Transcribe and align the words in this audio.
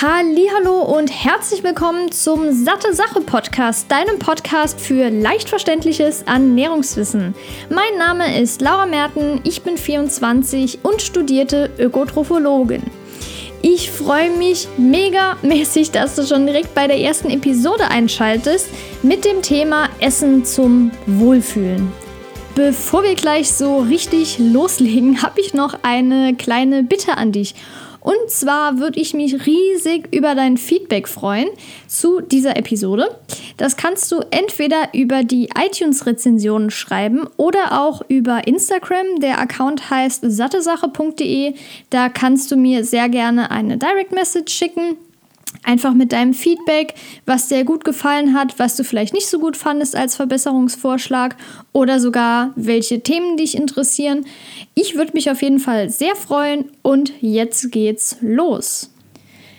Hallo 0.00 0.82
und 0.82 1.08
herzlich 1.08 1.64
willkommen 1.64 2.12
zum 2.12 2.52
Satte 2.52 2.94
Sache 2.94 3.20
Podcast, 3.20 3.90
deinem 3.90 4.20
Podcast 4.20 4.80
für 4.80 5.10
leicht 5.10 5.48
verständliches 5.48 6.22
Ernährungswissen. 6.22 7.34
Mein 7.68 7.98
Name 7.98 8.40
ist 8.40 8.60
Laura 8.60 8.86
Merten, 8.86 9.40
ich 9.42 9.62
bin 9.62 9.76
24 9.76 10.84
und 10.84 11.02
studierte 11.02 11.70
Ökotrophologin. 11.80 12.84
Ich 13.60 13.90
freue 13.90 14.30
mich 14.30 14.68
mega 14.76 15.36
mäßig, 15.42 15.90
dass 15.90 16.14
du 16.14 16.24
schon 16.24 16.46
direkt 16.46 16.76
bei 16.76 16.86
der 16.86 17.00
ersten 17.00 17.30
Episode 17.30 17.90
einschaltest 17.90 18.68
mit 19.02 19.24
dem 19.24 19.42
Thema 19.42 19.88
Essen 19.98 20.44
zum 20.44 20.92
Wohlfühlen. 21.06 21.90
Bevor 22.54 23.02
wir 23.02 23.16
gleich 23.16 23.50
so 23.50 23.78
richtig 23.78 24.38
loslegen, 24.38 25.22
habe 25.22 25.40
ich 25.40 25.54
noch 25.54 25.80
eine 25.82 26.36
kleine 26.36 26.84
Bitte 26.84 27.16
an 27.16 27.32
dich. 27.32 27.56
Und 28.00 28.28
zwar 28.28 28.78
würde 28.78 29.00
ich 29.00 29.14
mich 29.14 29.46
riesig 29.46 30.08
über 30.14 30.34
dein 30.34 30.56
Feedback 30.56 31.08
freuen 31.08 31.48
zu 31.86 32.20
dieser 32.20 32.56
Episode. 32.56 33.18
Das 33.56 33.76
kannst 33.76 34.10
du 34.12 34.20
entweder 34.30 34.90
über 34.94 35.24
die 35.24 35.48
iTunes-Rezensionen 35.58 36.70
schreiben 36.70 37.26
oder 37.36 37.82
auch 37.82 38.02
über 38.08 38.46
Instagram. 38.46 39.20
Der 39.20 39.40
Account 39.40 39.90
heißt 39.90 40.22
sattesache.de. 40.24 41.54
Da 41.90 42.08
kannst 42.08 42.50
du 42.50 42.56
mir 42.56 42.84
sehr 42.84 43.08
gerne 43.08 43.50
eine 43.50 43.78
Direct 43.78 44.12
Message 44.12 44.54
schicken 44.54 44.96
Einfach 45.64 45.94
mit 45.94 46.12
deinem 46.12 46.34
Feedback, 46.34 46.94
was 47.26 47.48
dir 47.48 47.64
gut 47.64 47.84
gefallen 47.84 48.34
hat, 48.34 48.58
was 48.58 48.76
du 48.76 48.84
vielleicht 48.84 49.14
nicht 49.14 49.28
so 49.28 49.38
gut 49.38 49.56
fandest 49.56 49.96
als 49.96 50.14
Verbesserungsvorschlag 50.16 51.36
oder 51.72 52.00
sogar 52.00 52.52
welche 52.54 53.00
Themen 53.00 53.36
dich 53.36 53.56
interessieren. 53.56 54.26
Ich 54.74 54.94
würde 54.94 55.12
mich 55.14 55.30
auf 55.30 55.42
jeden 55.42 55.58
Fall 55.58 55.90
sehr 55.90 56.16
freuen 56.16 56.70
und 56.82 57.12
jetzt 57.20 57.70
geht's 57.72 58.16
los. 58.20 58.90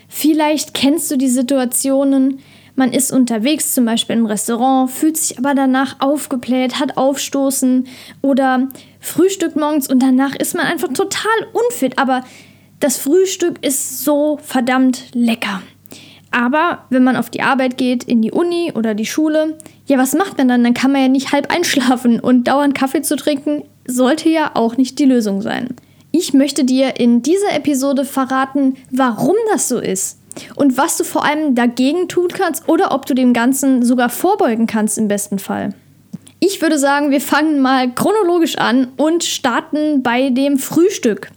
Vielleicht 0.07 0.73
kennst 0.73 1.11
du 1.11 1.17
die 1.17 1.27
Situationen, 1.27 2.39
man 2.75 2.93
ist 2.93 3.11
unterwegs, 3.11 3.73
zum 3.73 3.85
Beispiel 3.85 4.15
im 4.15 4.25
Restaurant, 4.25 4.89
fühlt 4.89 5.17
sich 5.17 5.37
aber 5.37 5.53
danach 5.53 5.97
aufgebläht, 5.99 6.79
hat 6.79 6.97
Aufstoßen 6.97 7.87
oder 8.21 8.69
Frühstück 8.99 9.55
morgens 9.55 9.89
und 9.89 10.01
danach 10.01 10.35
ist 10.35 10.55
man 10.55 10.65
einfach 10.65 10.87
total 10.87 11.47
unfit, 11.51 11.97
aber 11.97 12.23
das 12.79 12.97
Frühstück 12.97 13.63
ist 13.65 14.03
so 14.03 14.39
verdammt 14.41 15.07
lecker. 15.13 15.61
Aber 16.39 16.85
wenn 16.89 17.03
man 17.03 17.17
auf 17.17 17.29
die 17.29 17.41
Arbeit 17.41 17.77
geht, 17.77 18.05
in 18.05 18.21
die 18.21 18.31
Uni 18.31 18.71
oder 18.73 18.93
die 18.93 19.05
Schule, 19.05 19.57
ja, 19.87 19.97
was 19.97 20.13
macht 20.13 20.37
man 20.37 20.47
dann? 20.47 20.63
Dann 20.63 20.73
kann 20.73 20.93
man 20.93 21.01
ja 21.01 21.07
nicht 21.09 21.33
halb 21.33 21.53
einschlafen 21.53 22.21
und 22.21 22.47
dauernd 22.47 22.73
Kaffee 22.73 23.01
zu 23.01 23.17
trinken, 23.17 23.63
sollte 23.85 24.29
ja 24.29 24.51
auch 24.53 24.77
nicht 24.77 24.99
die 24.99 25.05
Lösung 25.05 25.41
sein. 25.41 25.75
Ich 26.13 26.33
möchte 26.33 26.63
dir 26.63 26.97
in 26.97 27.21
dieser 27.21 27.53
Episode 27.53 28.05
verraten, 28.05 28.77
warum 28.89 29.35
das 29.51 29.67
so 29.67 29.79
ist 29.79 30.19
und 30.55 30.77
was 30.77 30.95
du 30.95 31.03
vor 31.03 31.25
allem 31.25 31.55
dagegen 31.55 32.07
tun 32.07 32.29
kannst 32.29 32.69
oder 32.69 32.93
ob 32.93 33.05
du 33.05 33.13
dem 33.13 33.33
Ganzen 33.33 33.83
sogar 33.83 34.07
vorbeugen 34.07 34.65
kannst 34.65 34.97
im 34.97 35.09
besten 35.09 35.39
Fall. 35.39 35.73
Ich 36.39 36.61
würde 36.61 36.79
sagen, 36.79 37.11
wir 37.11 37.19
fangen 37.19 37.59
mal 37.59 37.93
chronologisch 37.93 38.57
an 38.57 38.93
und 38.95 39.25
starten 39.25 40.03
bei 40.03 40.29
dem 40.29 40.57
Frühstück. 40.57 41.31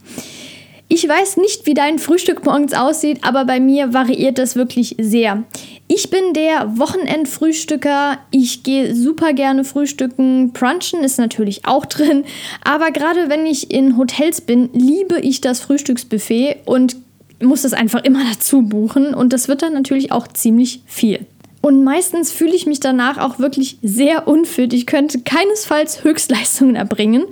Ich 0.94 1.08
weiß 1.08 1.38
nicht, 1.38 1.64
wie 1.64 1.72
dein 1.72 1.98
Frühstück 1.98 2.44
morgens 2.44 2.74
aussieht, 2.74 3.20
aber 3.22 3.46
bei 3.46 3.60
mir 3.60 3.94
variiert 3.94 4.36
das 4.36 4.56
wirklich 4.56 4.94
sehr. 5.00 5.42
Ich 5.88 6.10
bin 6.10 6.34
der 6.34 6.76
Wochenendfrühstücker. 6.76 8.18
Ich 8.30 8.62
gehe 8.62 8.94
super 8.94 9.32
gerne 9.32 9.64
frühstücken. 9.64 10.52
Brunchen 10.52 11.02
ist 11.02 11.18
natürlich 11.18 11.64
auch 11.64 11.86
drin. 11.86 12.24
Aber 12.62 12.90
gerade 12.90 13.30
wenn 13.30 13.46
ich 13.46 13.70
in 13.70 13.96
Hotels 13.96 14.42
bin, 14.42 14.68
liebe 14.74 15.18
ich 15.18 15.40
das 15.40 15.60
Frühstücksbuffet 15.60 16.56
und 16.66 16.96
muss 17.40 17.62
das 17.62 17.72
einfach 17.72 18.04
immer 18.04 18.24
dazu 18.30 18.60
buchen. 18.60 19.14
Und 19.14 19.32
das 19.32 19.48
wird 19.48 19.62
dann 19.62 19.72
natürlich 19.72 20.12
auch 20.12 20.28
ziemlich 20.28 20.82
viel. 20.84 21.24
Und 21.62 21.84
meistens 21.84 22.30
fühle 22.30 22.54
ich 22.54 22.66
mich 22.66 22.80
danach 22.80 23.16
auch 23.16 23.38
wirklich 23.38 23.78
sehr 23.80 24.28
unfit. 24.28 24.74
Ich 24.74 24.84
könnte 24.84 25.20
keinesfalls 25.20 26.04
Höchstleistungen 26.04 26.76
erbringen. 26.76 27.24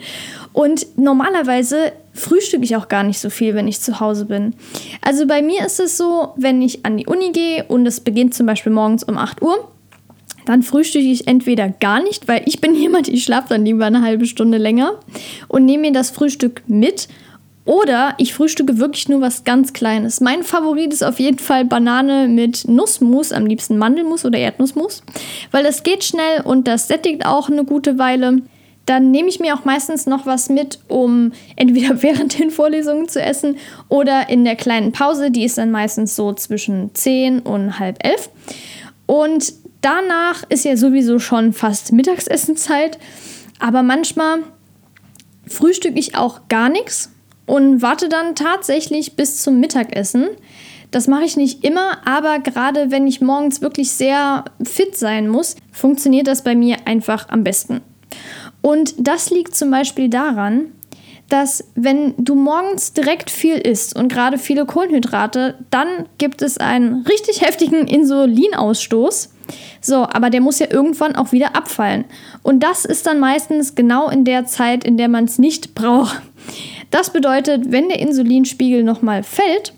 Und 0.55 0.87
normalerweise 0.97 1.93
frühstücke 2.13 2.65
ich 2.65 2.77
auch 2.77 2.89
gar 2.89 3.03
nicht 3.03 3.21
so 3.21 3.31
viel, 3.31 3.55
wenn 3.55 3.69
ich 3.69 3.81
zu 3.81 4.01
Hause 4.01 4.27
bin. 4.27 4.55
Also 5.03 5.27
bei 5.27 5.43
mir 5.43 5.65
ist 5.65 5.81
es 5.81 5.97
so, 5.97 6.33
wenn 6.37 6.61
ich 6.63 6.85
an 6.85 6.97
die 6.97 7.07
Uni 7.07 7.33
gehe 7.33 7.65
und 7.65 7.87
es 7.87 8.01
beginnt 8.01 8.35
zum 8.35 8.47
Beispiel 8.47 8.73
morgens 8.73 9.05
um 9.05 9.17
8 9.17 9.43
Uhr, 9.43 9.69
dann 10.47 10.63
frühstücke 10.63 11.05
ich 11.05 11.27
entweder 11.29 11.69
gar 11.69 12.03
nicht, 12.03 12.29
weil 12.29 12.43
ich 12.47 12.61
bin 12.61 12.75
jemand, 12.81 13.09
ich 13.09 13.25
schlafe 13.25 13.51
dann 13.51 13.65
lieber 13.65 13.87
eine 13.87 14.03
halbe 14.03 14.27
Stunde 14.27 14.59
länger 14.59 14.95
und 15.49 15.65
nehme 15.65 15.83
mir 15.83 15.93
das 15.93 16.11
Frühstück 16.11 16.63
mit. 16.67 17.09
Oder 17.67 18.15
ich 18.17 18.35
frühstücke 18.35 18.79
wirklich 18.79 19.09
nur 19.09 19.21
was 19.21 19.45
ganz 19.45 19.73
Kleines. 19.73 20.21
Mein 20.21 20.43
Favorit 20.43 20.93
ist 20.93 21.05
auf 21.05 21.21
jeden 21.21 21.39
Fall 21.39 21.65
Banane 21.65 22.27
mit 22.27 22.67
Nussmus, 22.67 23.33
am 23.33 23.47
liebsten 23.47 23.79
Mandelmus 23.79 24.25
oder 24.25 24.39
Erdnussmus, 24.39 25.03
weil 25.53 25.63
das 25.63 25.85
geht 25.85 26.03
schnell 26.03 26.41
und 26.43 26.67
das 26.67 26.89
sättigt 26.89 27.27
auch 27.27 27.49
eine 27.49 27.65
gute 27.65 27.99
Weile 27.99 28.41
dann 28.91 29.13
nehme 29.13 29.29
ich 29.29 29.39
mir 29.39 29.55
auch 29.55 29.65
meistens 29.65 30.07
noch 30.07 30.27
was 30.27 30.49
mit, 30.49 30.81
um 30.89 31.33
entweder 31.57 32.03
während 32.03 32.39
den 32.39 32.51
Vorlesungen 32.51 33.09
zu 33.09 33.23
essen 33.23 33.57
oder 33.89 34.29
in 34.29 34.45
der 34.45 34.57
kleinen 34.57 34.91
Pause. 34.91 35.31
Die 35.31 35.45
ist 35.45 35.59
dann 35.59 35.71
meistens 35.71 36.17
so 36.17 36.33
zwischen 36.33 36.93
10 36.95 37.41
und 37.41 37.79
halb 37.79 38.05
elf. 38.05 38.31
Und 39.07 39.53
danach 39.81 40.43
ist 40.49 40.65
ja 40.65 40.77
sowieso 40.77 41.21
schon 41.21 41.53
fast 41.53 41.93
Mittagsessenzeit. 41.93 42.99
Aber 43.61 43.83
manchmal 43.83 44.41
frühstücke 45.47 45.99
ich 45.99 46.17
auch 46.17 46.49
gar 46.49 46.69
nichts 46.69 47.13
und 47.47 47.83
warte 47.83 48.09
dann 48.09 48.35
tatsächlich 48.35 49.15
bis 49.15 49.43
zum 49.43 49.61
Mittagessen. 49.61 50.29
Das 50.91 51.07
mache 51.07 51.25
ich 51.25 51.37
nicht 51.37 51.65
immer, 51.65 52.05
aber 52.05 52.41
gerade 52.41 52.91
wenn 52.91 53.07
ich 53.07 53.21
morgens 53.21 53.61
wirklich 53.61 53.93
sehr 53.93 54.45
fit 54.65 54.97
sein 54.97 55.29
muss, 55.29 55.55
funktioniert 55.71 56.27
das 56.27 56.43
bei 56.43 56.57
mir 56.57 56.79
einfach 56.87 57.29
am 57.29 57.45
besten. 57.45 57.83
Und 58.63 58.95
das 58.99 59.31
liegt 59.31 59.55
zum 59.55 59.71
Beispiel 59.71 60.09
daran, 60.09 60.73
dass 61.29 61.65
wenn 61.77 62.15
du 62.19 62.35
morgens 62.35 62.93
direkt 62.93 63.31
viel 63.31 63.55
isst 63.55 63.97
und 63.97 64.13
gerade 64.13 64.37
viele 64.37 64.67
Kohlenhydrate, 64.67 65.55
dann 65.71 66.07
gibt 66.19 66.43
es 66.43 66.59
einen 66.59 67.07
richtig 67.07 67.41
heftigen 67.41 67.87
Insulinausstoß. 67.87 69.31
So, 69.81 69.97
aber 69.97 70.31
der 70.31 70.41
muss 70.41 70.59
ja 70.59 70.67
irgendwann 70.71 71.17
auch 71.17 71.33
wieder 71.33 71.57
abfallen. 71.57 72.05
Und 72.43 72.63
das 72.63 72.85
ist 72.85 73.07
dann 73.07 73.19
meistens 73.19 73.75
genau 73.75 74.09
in 74.09 74.25
der 74.25 74.47
Zeit, 74.47 74.85
in 74.85 74.97
der 74.97 75.09
man 75.09 75.25
es 75.25 75.39
nicht 75.39 75.75
braucht. 75.75 76.21
Das 76.91 77.11
bedeutet, 77.11 77.71
wenn 77.71 77.89
der 77.89 78.01
Insulinspiegel 78.01 78.83
nochmal 78.83 79.23
fällt, 79.23 79.73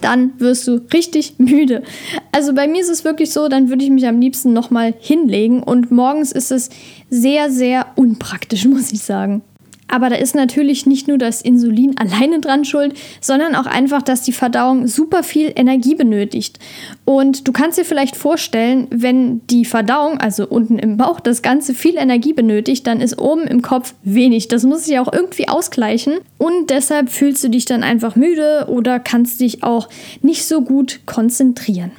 dann 0.00 0.32
wirst 0.38 0.66
du 0.66 0.80
richtig 0.92 1.34
müde. 1.38 1.82
Also 2.32 2.54
bei 2.54 2.66
mir 2.66 2.80
ist 2.80 2.90
es 2.90 3.04
wirklich 3.04 3.32
so, 3.32 3.48
dann 3.48 3.68
würde 3.68 3.84
ich 3.84 3.90
mich 3.90 4.06
am 4.06 4.20
liebsten 4.20 4.52
nochmal 4.52 4.94
hinlegen 4.98 5.62
und 5.62 5.90
morgens 5.90 6.32
ist 6.32 6.52
es 6.52 6.70
sehr, 7.10 7.50
sehr 7.50 7.86
unpraktisch, 7.96 8.64
muss 8.66 8.92
ich 8.92 9.02
sagen. 9.02 9.42
Aber 9.88 10.10
da 10.10 10.16
ist 10.16 10.34
natürlich 10.34 10.86
nicht 10.86 11.08
nur 11.08 11.18
das 11.18 11.40
Insulin 11.40 11.96
alleine 11.96 12.40
dran 12.40 12.64
schuld, 12.64 12.94
sondern 13.20 13.54
auch 13.54 13.66
einfach, 13.66 14.02
dass 14.02 14.22
die 14.22 14.32
Verdauung 14.32 14.86
super 14.86 15.22
viel 15.22 15.52
Energie 15.56 15.94
benötigt. 15.94 16.58
Und 17.04 17.48
du 17.48 17.52
kannst 17.52 17.78
dir 17.78 17.84
vielleicht 17.84 18.14
vorstellen, 18.14 18.86
wenn 18.90 19.46
die 19.48 19.64
Verdauung, 19.64 20.18
also 20.18 20.46
unten 20.46 20.78
im 20.78 20.98
Bauch, 20.98 21.20
das 21.20 21.42
Ganze 21.42 21.74
viel 21.74 21.96
Energie 21.96 22.34
benötigt, 22.34 22.86
dann 22.86 23.00
ist 23.00 23.18
oben 23.18 23.46
im 23.46 23.62
Kopf 23.62 23.94
wenig. 24.02 24.48
Das 24.48 24.64
muss 24.64 24.84
sich 24.84 24.98
auch 24.98 25.12
irgendwie 25.12 25.48
ausgleichen. 25.48 26.18
Und 26.36 26.70
deshalb 26.70 27.08
fühlst 27.08 27.42
du 27.42 27.48
dich 27.48 27.64
dann 27.64 27.82
einfach 27.82 28.14
müde 28.14 28.66
oder 28.68 29.00
kannst 29.00 29.40
dich 29.40 29.62
auch 29.62 29.88
nicht 30.20 30.44
so 30.44 30.60
gut 30.60 31.00
konzentrieren. 31.06 31.92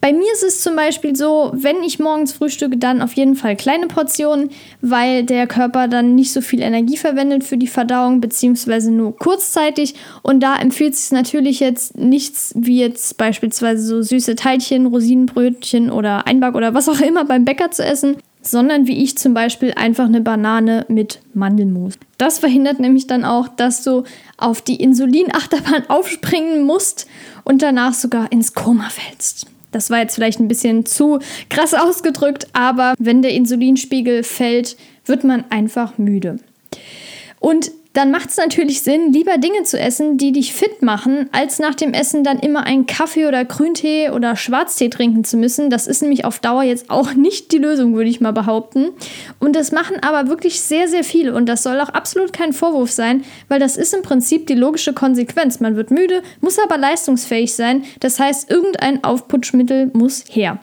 Bei 0.00 0.12
mir 0.12 0.32
ist 0.32 0.44
es 0.44 0.62
zum 0.62 0.76
Beispiel 0.76 1.16
so, 1.16 1.50
wenn 1.54 1.82
ich 1.82 1.98
morgens 1.98 2.32
frühstücke, 2.32 2.76
dann 2.76 3.02
auf 3.02 3.14
jeden 3.14 3.34
Fall 3.34 3.56
kleine 3.56 3.88
Portionen, 3.88 4.50
weil 4.80 5.24
der 5.24 5.48
Körper 5.48 5.88
dann 5.88 6.14
nicht 6.14 6.32
so 6.32 6.40
viel 6.40 6.62
Energie 6.62 6.96
verwendet 6.96 7.42
für 7.42 7.56
die 7.56 7.66
Verdauung, 7.66 8.20
beziehungsweise 8.20 8.92
nur 8.92 9.16
kurzzeitig. 9.16 9.96
Und 10.22 10.40
da 10.40 10.54
empfiehlt 10.54 10.94
sich 10.94 11.10
natürlich 11.10 11.58
jetzt 11.58 11.98
nichts 11.98 12.54
wie 12.56 12.78
jetzt 12.78 13.16
beispielsweise 13.16 13.82
so 13.82 14.00
süße 14.00 14.36
Teilchen, 14.36 14.86
Rosinenbrötchen 14.86 15.90
oder 15.90 16.28
Einback 16.28 16.54
oder 16.54 16.74
was 16.74 16.88
auch 16.88 17.00
immer 17.00 17.24
beim 17.24 17.44
Bäcker 17.44 17.72
zu 17.72 17.84
essen, 17.84 18.18
sondern 18.40 18.86
wie 18.86 19.02
ich 19.02 19.18
zum 19.18 19.34
Beispiel 19.34 19.72
einfach 19.74 20.06
eine 20.06 20.20
Banane 20.20 20.86
mit 20.88 21.20
Mandelmus. 21.34 21.94
Das 22.18 22.38
verhindert 22.38 22.78
nämlich 22.78 23.08
dann 23.08 23.24
auch, 23.24 23.48
dass 23.48 23.82
du 23.82 24.04
auf 24.36 24.62
die 24.62 24.76
Insulinachterbahn 24.76 25.84
aufspringen 25.88 26.62
musst 26.62 27.08
und 27.42 27.62
danach 27.62 27.94
sogar 27.94 28.30
ins 28.30 28.54
Koma 28.54 28.88
fällst. 28.90 29.46
Das 29.70 29.90
war 29.90 29.98
jetzt 29.98 30.14
vielleicht 30.14 30.40
ein 30.40 30.48
bisschen 30.48 30.86
zu 30.86 31.18
krass 31.48 31.74
ausgedrückt, 31.74 32.46
aber 32.52 32.94
wenn 32.98 33.22
der 33.22 33.32
Insulinspiegel 33.32 34.22
fällt, 34.22 34.76
wird 35.04 35.24
man 35.24 35.44
einfach 35.50 35.98
müde. 35.98 36.38
Und 37.40 37.70
dann 37.98 38.12
macht 38.12 38.30
es 38.30 38.36
natürlich 38.36 38.82
Sinn, 38.82 39.12
lieber 39.12 39.38
Dinge 39.38 39.64
zu 39.64 39.76
essen, 39.76 40.18
die 40.18 40.30
dich 40.30 40.54
fit 40.54 40.82
machen, 40.82 41.28
als 41.32 41.58
nach 41.58 41.74
dem 41.74 41.92
Essen 41.92 42.22
dann 42.22 42.38
immer 42.38 42.62
einen 42.62 42.86
Kaffee 42.86 43.26
oder 43.26 43.44
Grüntee 43.44 44.10
oder 44.10 44.36
Schwarztee 44.36 44.88
trinken 44.88 45.24
zu 45.24 45.36
müssen. 45.36 45.68
Das 45.68 45.88
ist 45.88 46.00
nämlich 46.00 46.24
auf 46.24 46.38
Dauer 46.38 46.62
jetzt 46.62 46.90
auch 46.90 47.14
nicht 47.14 47.50
die 47.50 47.58
Lösung, 47.58 47.96
würde 47.96 48.08
ich 48.08 48.20
mal 48.20 48.32
behaupten. 48.32 48.90
Und 49.40 49.56
das 49.56 49.72
machen 49.72 49.96
aber 50.00 50.28
wirklich 50.28 50.60
sehr, 50.60 50.86
sehr 50.86 51.02
viele. 51.02 51.34
Und 51.34 51.46
das 51.46 51.64
soll 51.64 51.80
auch 51.80 51.88
absolut 51.88 52.32
kein 52.32 52.52
Vorwurf 52.52 52.92
sein, 52.92 53.24
weil 53.48 53.58
das 53.58 53.76
ist 53.76 53.92
im 53.92 54.02
Prinzip 54.02 54.46
die 54.46 54.54
logische 54.54 54.92
Konsequenz. 54.92 55.58
Man 55.58 55.74
wird 55.74 55.90
müde, 55.90 56.22
muss 56.40 56.60
aber 56.60 56.78
leistungsfähig 56.78 57.52
sein. 57.52 57.82
Das 57.98 58.20
heißt, 58.20 58.48
irgendein 58.48 59.02
Aufputschmittel 59.02 59.90
muss 59.92 60.24
her. 60.30 60.60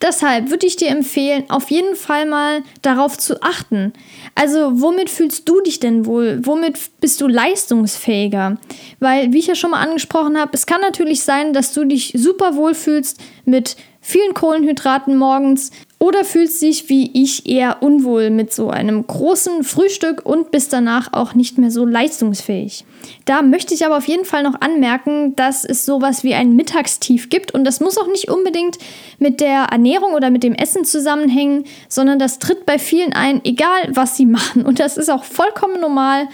Deshalb 0.00 0.50
würde 0.50 0.66
ich 0.66 0.76
dir 0.76 0.88
empfehlen, 0.88 1.44
auf 1.48 1.70
jeden 1.70 1.96
Fall 1.96 2.26
mal 2.26 2.62
darauf 2.82 3.18
zu 3.18 3.42
achten. 3.42 3.92
Also, 4.34 4.80
womit 4.80 5.10
fühlst 5.10 5.48
du 5.48 5.60
dich 5.60 5.80
denn 5.80 6.06
wohl? 6.06 6.40
Womit 6.44 6.78
bist 7.00 7.20
du 7.20 7.28
leistungsfähiger? 7.28 8.58
Weil, 9.00 9.32
wie 9.32 9.38
ich 9.38 9.46
ja 9.46 9.54
schon 9.54 9.72
mal 9.72 9.80
angesprochen 9.80 10.38
habe, 10.38 10.50
es 10.54 10.66
kann 10.66 10.80
natürlich 10.80 11.22
sein, 11.22 11.52
dass 11.52 11.72
du 11.72 11.84
dich 11.84 12.12
super 12.16 12.56
wohl 12.56 12.74
fühlst 12.74 13.20
mit 13.44 13.76
vielen 14.02 14.34
Kohlenhydraten 14.34 15.16
morgens 15.16 15.70
oder 16.00 16.24
fühlst 16.24 16.60
dich 16.60 16.88
wie 16.88 17.10
ich 17.14 17.48
eher 17.48 17.80
unwohl 17.80 18.30
mit 18.30 18.52
so 18.52 18.68
einem 18.68 19.06
großen 19.06 19.62
Frühstück 19.62 20.26
und 20.26 20.50
bist 20.50 20.72
danach 20.72 21.12
auch 21.12 21.34
nicht 21.34 21.58
mehr 21.58 21.70
so 21.70 21.86
leistungsfähig. 21.86 22.84
Da 23.24 23.40
möchte 23.42 23.72
ich 23.72 23.86
aber 23.86 23.96
auf 23.96 24.08
jeden 24.08 24.24
Fall 24.24 24.42
noch 24.42 24.60
anmerken, 24.60 25.36
dass 25.36 25.64
es 25.64 25.86
sowas 25.86 26.24
wie 26.24 26.34
ein 26.34 26.56
Mittagstief 26.56 27.30
gibt 27.30 27.54
und 27.54 27.64
das 27.64 27.78
muss 27.78 27.96
auch 27.96 28.08
nicht 28.08 28.28
unbedingt 28.28 28.78
mit 29.20 29.40
der 29.40 29.68
Ernährung 29.70 30.14
oder 30.14 30.30
mit 30.30 30.42
dem 30.42 30.54
Essen 30.54 30.84
zusammenhängen, 30.84 31.64
sondern 31.88 32.18
das 32.18 32.40
tritt 32.40 32.66
bei 32.66 32.80
vielen 32.80 33.12
ein, 33.12 33.40
egal 33.44 33.90
was 33.90 34.16
sie 34.16 34.26
machen 34.26 34.66
und 34.66 34.80
das 34.80 34.96
ist 34.96 35.08
auch 35.08 35.24
vollkommen 35.24 35.80
normal. 35.80 36.28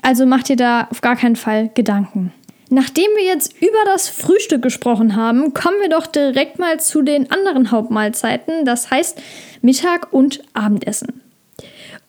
Also 0.00 0.26
macht 0.26 0.48
ihr 0.48 0.56
da 0.56 0.86
auf 0.92 1.00
gar 1.00 1.16
keinen 1.16 1.34
Fall 1.34 1.70
Gedanken. 1.74 2.32
Nachdem 2.70 3.10
wir 3.16 3.24
jetzt 3.24 3.54
über 3.62 3.84
das 3.86 4.08
Frühstück 4.08 4.62
gesprochen 4.62 5.16
haben, 5.16 5.54
kommen 5.54 5.80
wir 5.80 5.88
doch 5.88 6.06
direkt 6.06 6.58
mal 6.58 6.78
zu 6.78 7.02
den 7.02 7.30
anderen 7.30 7.70
Hauptmahlzeiten, 7.70 8.64
das 8.64 8.90
heißt 8.90 9.20
Mittag 9.62 10.12
und 10.12 10.42
Abendessen. 10.52 11.22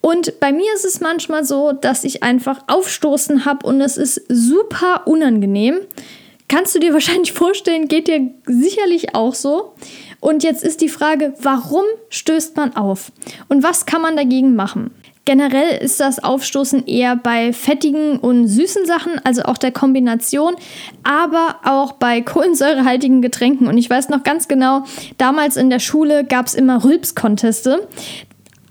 Und 0.02 0.40
bei 0.40 0.52
mir 0.52 0.72
ist 0.74 0.84
es 0.84 1.00
manchmal 1.00 1.44
so, 1.44 1.72
dass 1.72 2.04
ich 2.04 2.22
einfach 2.22 2.62
Aufstoßen 2.66 3.44
habe 3.44 3.66
und 3.66 3.80
es 3.80 3.96
ist 3.96 4.22
super 4.28 5.02
unangenehm. 5.06 5.78
Kannst 6.48 6.74
du 6.74 6.78
dir 6.78 6.92
wahrscheinlich 6.94 7.32
vorstellen, 7.32 7.88
geht 7.88 8.08
dir 8.08 8.30
sicherlich 8.46 9.14
auch 9.14 9.34
so. 9.34 9.74
Und 10.20 10.42
jetzt 10.42 10.62
ist 10.62 10.82
die 10.82 10.90
Frage, 10.90 11.32
warum 11.40 11.84
stößt 12.10 12.56
man 12.56 12.76
auf? 12.76 13.10
Und 13.48 13.62
was 13.62 13.86
kann 13.86 14.02
man 14.02 14.16
dagegen 14.16 14.54
machen? 14.54 14.90
Generell 15.30 15.80
ist 15.80 16.00
das 16.00 16.18
Aufstoßen 16.18 16.88
eher 16.88 17.14
bei 17.14 17.52
fettigen 17.52 18.18
und 18.18 18.48
süßen 18.48 18.84
Sachen, 18.84 19.12
also 19.22 19.42
auch 19.42 19.58
der 19.58 19.70
Kombination, 19.70 20.56
aber 21.04 21.60
auch 21.62 21.92
bei 21.92 22.20
kohlensäurehaltigen 22.20 23.22
Getränken. 23.22 23.68
Und 23.68 23.78
ich 23.78 23.88
weiß 23.88 24.08
noch 24.08 24.24
ganz 24.24 24.48
genau, 24.48 24.82
damals 25.18 25.56
in 25.56 25.70
der 25.70 25.78
Schule 25.78 26.24
gab 26.24 26.46
es 26.46 26.54
immer 26.54 26.82
Rülps-Conteste. 26.82 27.86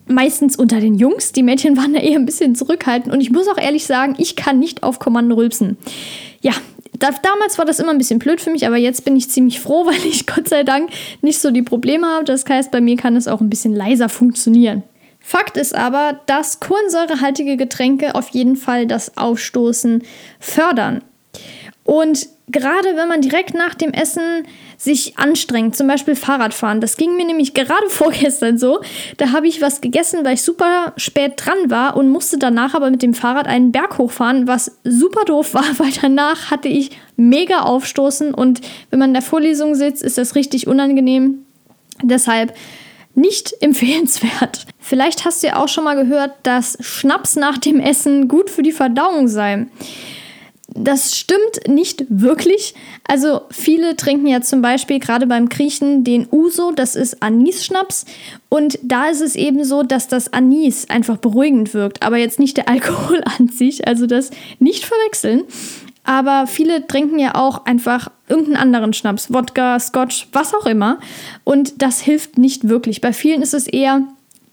Meistens 0.06 0.58
unter 0.58 0.82
den 0.82 0.96
Jungs. 0.96 1.32
Die 1.32 1.44
Mädchen 1.44 1.78
waren 1.78 1.94
da 1.94 2.02
eher 2.02 2.20
ein 2.20 2.26
bisschen 2.26 2.56
zurückhaltend. 2.56 3.14
Und 3.14 3.22
ich 3.22 3.32
muss 3.32 3.48
auch 3.48 3.58
ehrlich 3.58 3.86
sagen, 3.86 4.16
ich 4.18 4.36
kann 4.36 4.60
nicht 4.60 4.84
auf 4.84 5.00
Kommando 5.00 5.36
rülpsen. 5.38 5.78
Ja, 6.42 6.52
da, 6.92 7.12
damals 7.24 7.58
war 7.58 7.64
das 7.64 7.80
immer 7.80 7.92
ein 7.92 7.98
bisschen 7.98 8.20
blöd 8.20 8.42
für 8.42 8.52
mich, 8.52 8.68
aber 8.68 8.76
jetzt 8.76 9.06
bin 9.06 9.16
ich 9.16 9.30
ziemlich 9.30 9.62
froh, 9.62 9.86
weil 9.86 10.06
ich 10.06 10.28
Gott 10.28 10.50
sei 10.50 10.64
Dank 10.64 10.90
nicht 11.22 11.40
so 11.40 11.52
die 11.52 11.62
Probleme 11.62 12.08
habe. 12.08 12.26
Das 12.26 12.44
heißt, 12.44 12.70
bei 12.70 12.82
mir 12.82 12.98
kann 12.98 13.16
es 13.16 13.30
auch 13.30 13.40
ein 13.40 13.50
bisschen 13.50 13.74
leiser 13.74 14.10
funktionieren. 14.10 14.84
Fakt 15.30 15.58
ist 15.58 15.76
aber, 15.76 16.22
dass 16.26 16.60
kohlensäurehaltige 16.60 17.56
Getränke 17.56 18.16
auf 18.16 18.30
jeden 18.30 18.56
Fall 18.56 18.88
das 18.88 19.16
Aufstoßen 19.16 20.02
fördern. 20.40 21.04
Und 21.84 22.28
gerade 22.48 22.96
wenn 22.96 23.08
man 23.08 23.22
direkt 23.22 23.54
nach 23.54 23.76
dem 23.76 23.92
Essen 23.92 24.48
sich 24.80 25.20
anstrengt, 25.20 25.76
zum 25.76 25.86
Beispiel 25.86 26.16
Fahrradfahren, 26.16 26.82
das 26.82 26.98
ging 26.98 27.16
mir 27.16 27.28
nämlich 27.28 27.54
gerade 27.54 27.78
vorgestern 27.90 28.58
so, 28.58 28.82
da 29.18 29.32
habe 29.32 29.48
ich 29.48 29.62
was 29.62 29.82
gegessen, 29.82 30.26
weil 30.26 30.34
ich 30.34 30.42
super 30.42 30.94
spät 30.98 31.34
dran 31.36 31.70
war 31.70 31.96
und 31.96 32.10
musste 32.10 32.40
danach 32.40 32.74
aber 32.74 32.90
mit 32.90 33.04
dem 33.04 33.14
Fahrrad 33.14 33.46
einen 33.46 33.72
Berg 33.72 34.00
hochfahren, 34.00 34.48
was 34.48 34.80
super 34.84 35.26
doof 35.26 35.54
war, 35.54 35.78
weil 35.78 35.92
danach 36.02 36.50
hatte 36.50 36.70
ich 36.70 36.90
mega 37.18 37.60
Aufstoßen 37.60 38.34
und 38.34 38.62
wenn 38.90 38.98
man 38.98 39.12
in 39.12 39.14
der 39.14 39.22
Vorlesung 39.22 39.76
sitzt, 39.76 40.02
ist 40.02 40.18
das 40.18 40.34
richtig 40.34 40.66
unangenehm. 40.66 41.46
Deshalb 42.02 42.56
nicht 43.20 43.54
empfehlenswert. 43.62 44.66
Vielleicht 44.80 45.26
hast 45.26 45.44
du 45.44 45.48
ja 45.48 45.58
auch 45.58 45.68
schon 45.68 45.84
mal 45.84 45.96
gehört, 45.96 46.32
dass 46.44 46.78
Schnaps 46.80 47.36
nach 47.36 47.58
dem 47.58 47.80
Essen 47.80 48.28
gut 48.28 48.50
für 48.50 48.64
die 48.64 48.72
Verdauung 48.72 49.28
sei. 49.28 49.68
Das 50.72 51.16
stimmt 51.18 51.68
nicht 51.68 52.06
wirklich. 52.10 52.76
Also 53.08 53.42
viele 53.50 53.96
trinken 53.96 54.28
ja 54.28 54.42
zum 54.42 54.62
Beispiel 54.62 55.00
gerade 55.00 55.26
beim 55.26 55.50
Griechen 55.50 56.04
den 56.04 56.28
Uso, 56.32 56.72
das 56.72 56.96
ist 56.96 57.24
Anis-Schnaps. 57.24 58.06
Und 58.50 58.78
da 58.84 59.08
ist 59.08 59.22
es 59.22 59.36
eben 59.36 59.64
so, 59.64 59.82
dass 59.84 60.08
das 60.08 60.32
Anis 60.32 60.90
einfach 60.90 61.18
beruhigend 61.18 61.74
wirkt, 61.74 62.04
aber 62.04 62.18
jetzt 62.18 62.40
nicht 62.40 62.58
der 62.58 62.70
Alkohol 62.70 63.24
an 63.24 63.50
sich. 63.50 63.88
Also 63.88 64.06
das 64.06 64.30
nicht 64.60 64.86
verwechseln. 64.86 65.44
Aber 66.10 66.48
viele 66.48 66.88
trinken 66.88 67.20
ja 67.20 67.36
auch 67.36 67.68
einfach 67.68 68.10
irgendeinen 68.28 68.58
anderen 68.58 68.94
Schnaps, 68.94 69.32
Wodka, 69.32 69.80
Scotch, 69.80 70.28
was 70.32 70.56
auch 70.56 70.66
immer. 70.66 70.98
Und 71.44 71.84
das 71.84 72.02
hilft 72.02 72.40
nicht 72.40 72.68
wirklich. 72.68 73.00
Bei 73.00 73.14
vielen 73.14 73.44
ist 73.44 73.54
es 73.54 73.68
eher 73.68 74.02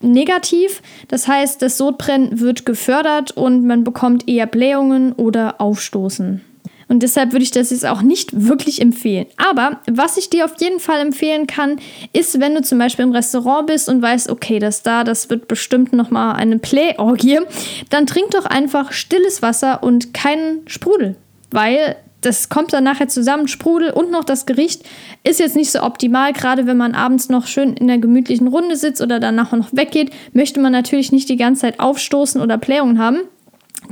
negativ. 0.02 0.82
Das 1.08 1.26
heißt, 1.26 1.62
das 1.62 1.78
Sodbrennen 1.78 2.40
wird 2.40 2.66
gefördert 2.66 3.30
und 3.30 3.64
man 3.64 3.84
bekommt 3.84 4.28
eher 4.28 4.44
Blähungen 4.44 5.14
oder 5.14 5.58
Aufstoßen. 5.58 6.42
Und 6.88 7.02
deshalb 7.02 7.32
würde 7.32 7.44
ich 7.44 7.52
das 7.52 7.70
jetzt 7.70 7.86
auch 7.86 8.02
nicht 8.02 8.46
wirklich 8.46 8.82
empfehlen. 8.82 9.24
Aber 9.38 9.80
was 9.90 10.18
ich 10.18 10.28
dir 10.28 10.44
auf 10.44 10.60
jeden 10.60 10.78
Fall 10.78 11.00
empfehlen 11.00 11.46
kann, 11.46 11.80
ist, 12.12 12.38
wenn 12.38 12.54
du 12.54 12.60
zum 12.60 12.78
Beispiel 12.78 13.06
im 13.06 13.12
Restaurant 13.12 13.66
bist 13.66 13.88
und 13.88 14.02
weißt, 14.02 14.28
okay, 14.28 14.58
das 14.58 14.82
da, 14.82 15.04
das 15.04 15.30
wird 15.30 15.48
bestimmt 15.48 15.94
nochmal 15.94 16.36
eine 16.36 16.58
Play-Orgie, 16.58 17.40
dann 17.88 18.06
trink 18.06 18.32
doch 18.32 18.44
einfach 18.44 18.92
stilles 18.92 19.40
Wasser 19.40 19.82
und 19.82 20.12
keinen 20.12 20.68
Sprudel 20.68 21.16
weil 21.50 21.96
das 22.22 22.48
kommt 22.48 22.72
dann 22.72 22.84
nachher 22.84 23.08
zusammen, 23.08 23.46
Sprudel 23.46 23.90
und 23.90 24.10
noch 24.10 24.25
das 24.25 24.46
Gericht 24.46 24.82
ist 25.22 25.38
jetzt 25.38 25.54
nicht 25.54 25.70
so 25.70 25.82
optimal, 25.82 26.32
gerade 26.32 26.66
wenn 26.66 26.76
man 26.76 26.94
abends 26.94 27.28
noch 27.28 27.46
schön 27.46 27.75
in 27.75 27.87
der 27.87 27.98
gemütlichen 27.98 28.48
Runde 28.48 28.76
sitzt 28.76 29.00
oder 29.00 29.20
dann 29.20 29.37
nachher 29.37 29.56
noch 29.56 29.69
weggeht, 29.72 30.10
möchte 30.32 30.60
man 30.60 30.72
natürlich 30.72 31.12
nicht 31.12 31.28
die 31.28 31.37
ganze 31.37 31.62
Zeit 31.62 31.78
aufstoßen 31.78 32.40
oder 32.40 32.58
Blähungen 32.58 32.98
haben. 32.98 33.20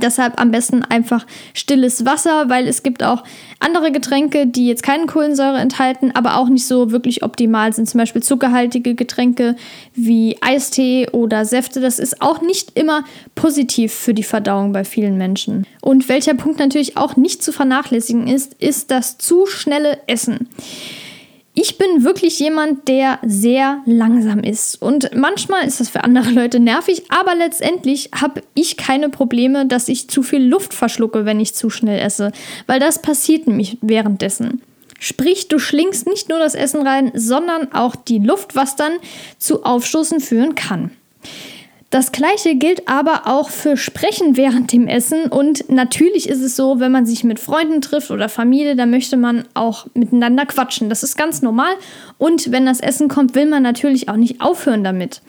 Deshalb 0.01 0.39
am 0.39 0.51
besten 0.51 0.83
einfach 0.83 1.25
stilles 1.53 2.05
Wasser, 2.05 2.49
weil 2.49 2.67
es 2.67 2.83
gibt 2.83 3.01
auch 3.03 3.23
andere 3.59 3.91
Getränke, 3.91 4.45
die 4.45 4.67
jetzt 4.67 4.83
keine 4.83 5.05
Kohlensäure 5.05 5.57
enthalten, 5.57 6.11
aber 6.13 6.37
auch 6.37 6.49
nicht 6.49 6.67
so 6.67 6.91
wirklich 6.91 7.23
optimal 7.23 7.71
sind. 7.73 7.89
Zum 7.89 7.99
Beispiel 7.99 8.21
zuckerhaltige 8.21 8.95
Getränke 8.95 9.55
wie 9.93 10.37
Eistee 10.41 11.07
oder 11.11 11.45
Säfte. 11.45 11.79
Das 11.79 11.99
ist 11.99 12.21
auch 12.21 12.41
nicht 12.41 12.77
immer 12.77 13.03
positiv 13.35 13.93
für 13.93 14.13
die 14.13 14.23
Verdauung 14.23 14.73
bei 14.73 14.83
vielen 14.83 15.17
Menschen. 15.17 15.65
Und 15.81 16.09
welcher 16.09 16.33
Punkt 16.33 16.59
natürlich 16.59 16.97
auch 16.97 17.15
nicht 17.15 17.41
zu 17.41 17.51
vernachlässigen 17.51 18.27
ist, 18.27 18.55
ist 18.55 18.91
das 18.91 19.17
zu 19.17 19.45
schnelle 19.45 19.99
Essen. 20.07 20.49
Ich 21.57 21.77
bin 21.77 22.03
wirklich 22.03 22.37
jemand, 22.39 22.89
der 22.89 23.17
sehr 23.25 23.81
langsam 23.85 24.41
ist. 24.41 24.81
Und 24.81 25.15
manchmal 25.15 25.65
ist 25.65 25.79
das 25.79 25.87
für 25.87 26.03
andere 26.03 26.29
Leute 26.31 26.59
nervig, 26.59 27.03
aber 27.09 27.33
letztendlich 27.33 28.09
habe 28.13 28.43
ich 28.53 28.75
keine 28.75 29.07
Probleme, 29.07 29.65
dass 29.65 29.87
ich 29.87 30.09
zu 30.09 30.21
viel 30.21 30.43
Luft 30.43 30.73
verschlucke, 30.73 31.23
wenn 31.23 31.39
ich 31.39 31.55
zu 31.55 31.69
schnell 31.69 31.99
esse. 31.99 32.33
Weil 32.67 32.81
das 32.81 33.01
passiert 33.01 33.47
nämlich 33.47 33.77
währenddessen. 33.81 34.61
Sprich, 34.99 35.47
du 35.47 35.57
schlingst 35.57 36.07
nicht 36.07 36.27
nur 36.27 36.39
das 36.39 36.55
Essen 36.55 36.85
rein, 36.85 37.11
sondern 37.15 37.71
auch 37.71 37.95
die 37.95 38.19
Luft, 38.19 38.55
was 38.57 38.75
dann 38.75 38.93
zu 39.37 39.63
Aufstoßen 39.63 40.19
führen 40.19 40.55
kann. 40.55 40.91
Das 41.95 42.11
gleiche 42.11 42.55
gilt 42.55 42.89
aber 42.89 43.21
auch 43.23 43.49
für 43.49 43.77
Sprechen 43.77 44.35
während 44.35 44.73
dem 44.73 44.85
Essen 44.85 45.27
und 45.27 45.69
natürlich 45.69 46.27
ist 46.27 46.41
es 46.41 46.57
so, 46.57 46.81
wenn 46.81 46.91
man 46.91 47.05
sich 47.05 47.23
mit 47.23 47.39
Freunden 47.39 47.79
trifft 47.79 48.11
oder 48.11 48.27
Familie, 48.27 48.75
dann 48.75 48.91
möchte 48.91 49.15
man 49.15 49.45
auch 49.53 49.87
miteinander 49.93 50.45
quatschen. 50.45 50.89
Das 50.89 51.03
ist 51.03 51.15
ganz 51.15 51.41
normal 51.41 51.71
und 52.17 52.51
wenn 52.51 52.65
das 52.65 52.81
Essen 52.81 53.07
kommt, 53.07 53.33
will 53.33 53.45
man 53.45 53.63
natürlich 53.63 54.09
auch 54.09 54.17
nicht 54.17 54.41
aufhören 54.41 54.83
damit. 54.83 55.21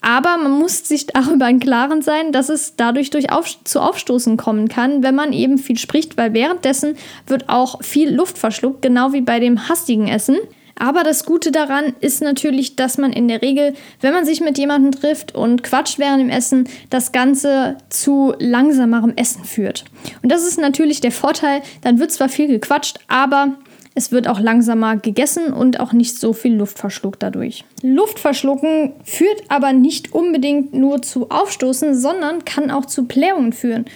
Aber 0.00 0.36
man 0.36 0.50
muss 0.50 0.78
sich 0.78 1.06
darüber 1.06 1.48
im 1.48 1.60
Klaren 1.60 2.02
sein, 2.02 2.32
dass 2.32 2.48
es 2.48 2.74
dadurch 2.74 3.10
durch 3.10 3.30
auf, 3.30 3.62
zu 3.62 3.78
Aufstoßen 3.78 4.36
kommen 4.36 4.66
kann, 4.66 5.04
wenn 5.04 5.14
man 5.14 5.32
eben 5.32 5.58
viel 5.58 5.78
spricht, 5.78 6.16
weil 6.16 6.34
währenddessen 6.34 6.96
wird 7.28 7.48
auch 7.48 7.84
viel 7.84 8.12
Luft 8.12 8.36
verschluckt, 8.36 8.82
genau 8.82 9.12
wie 9.12 9.20
bei 9.20 9.38
dem 9.38 9.68
hastigen 9.68 10.08
Essen. 10.08 10.38
Aber 10.80 11.04
das 11.04 11.26
Gute 11.26 11.52
daran 11.52 11.92
ist 12.00 12.22
natürlich, 12.22 12.74
dass 12.74 12.96
man 12.96 13.12
in 13.12 13.28
der 13.28 13.42
Regel, 13.42 13.74
wenn 14.00 14.14
man 14.14 14.24
sich 14.24 14.40
mit 14.40 14.56
jemandem 14.56 14.98
trifft 14.98 15.34
und 15.34 15.62
quatscht 15.62 15.98
während 15.98 16.20
dem 16.22 16.30
Essen, 16.30 16.68
das 16.88 17.12
Ganze 17.12 17.76
zu 17.90 18.32
langsamerem 18.38 19.12
Essen 19.14 19.44
führt. 19.44 19.84
Und 20.22 20.32
das 20.32 20.42
ist 20.42 20.58
natürlich 20.58 21.02
der 21.02 21.12
Vorteil. 21.12 21.60
Dann 21.82 21.98
wird 21.98 22.12
zwar 22.12 22.30
viel 22.30 22.48
gequatscht, 22.48 22.98
aber 23.08 23.58
Es 23.94 24.12
wird 24.12 24.28
auch 24.28 24.38
langsamer 24.38 24.96
gegessen 24.96 25.52
und 25.52 25.80
auch 25.80 25.92
nicht 25.92 26.18
so 26.18 26.32
viel 26.32 26.54
Luft 26.54 26.78
verschluckt 26.78 27.22
dadurch. 27.22 27.64
Luftverschlucken 27.82 28.92
führt 29.04 29.42
aber 29.48 29.72
nicht 29.72 30.14
unbedingt 30.14 30.72
nur 30.72 31.02
zu 31.02 31.28
Aufstoßen, 31.30 31.98
sondern 31.98 32.44
kann 32.44 32.70
auch 32.70 32.86
zu 32.86 33.06
Blähungen 33.06 33.52
führen. 33.52 33.86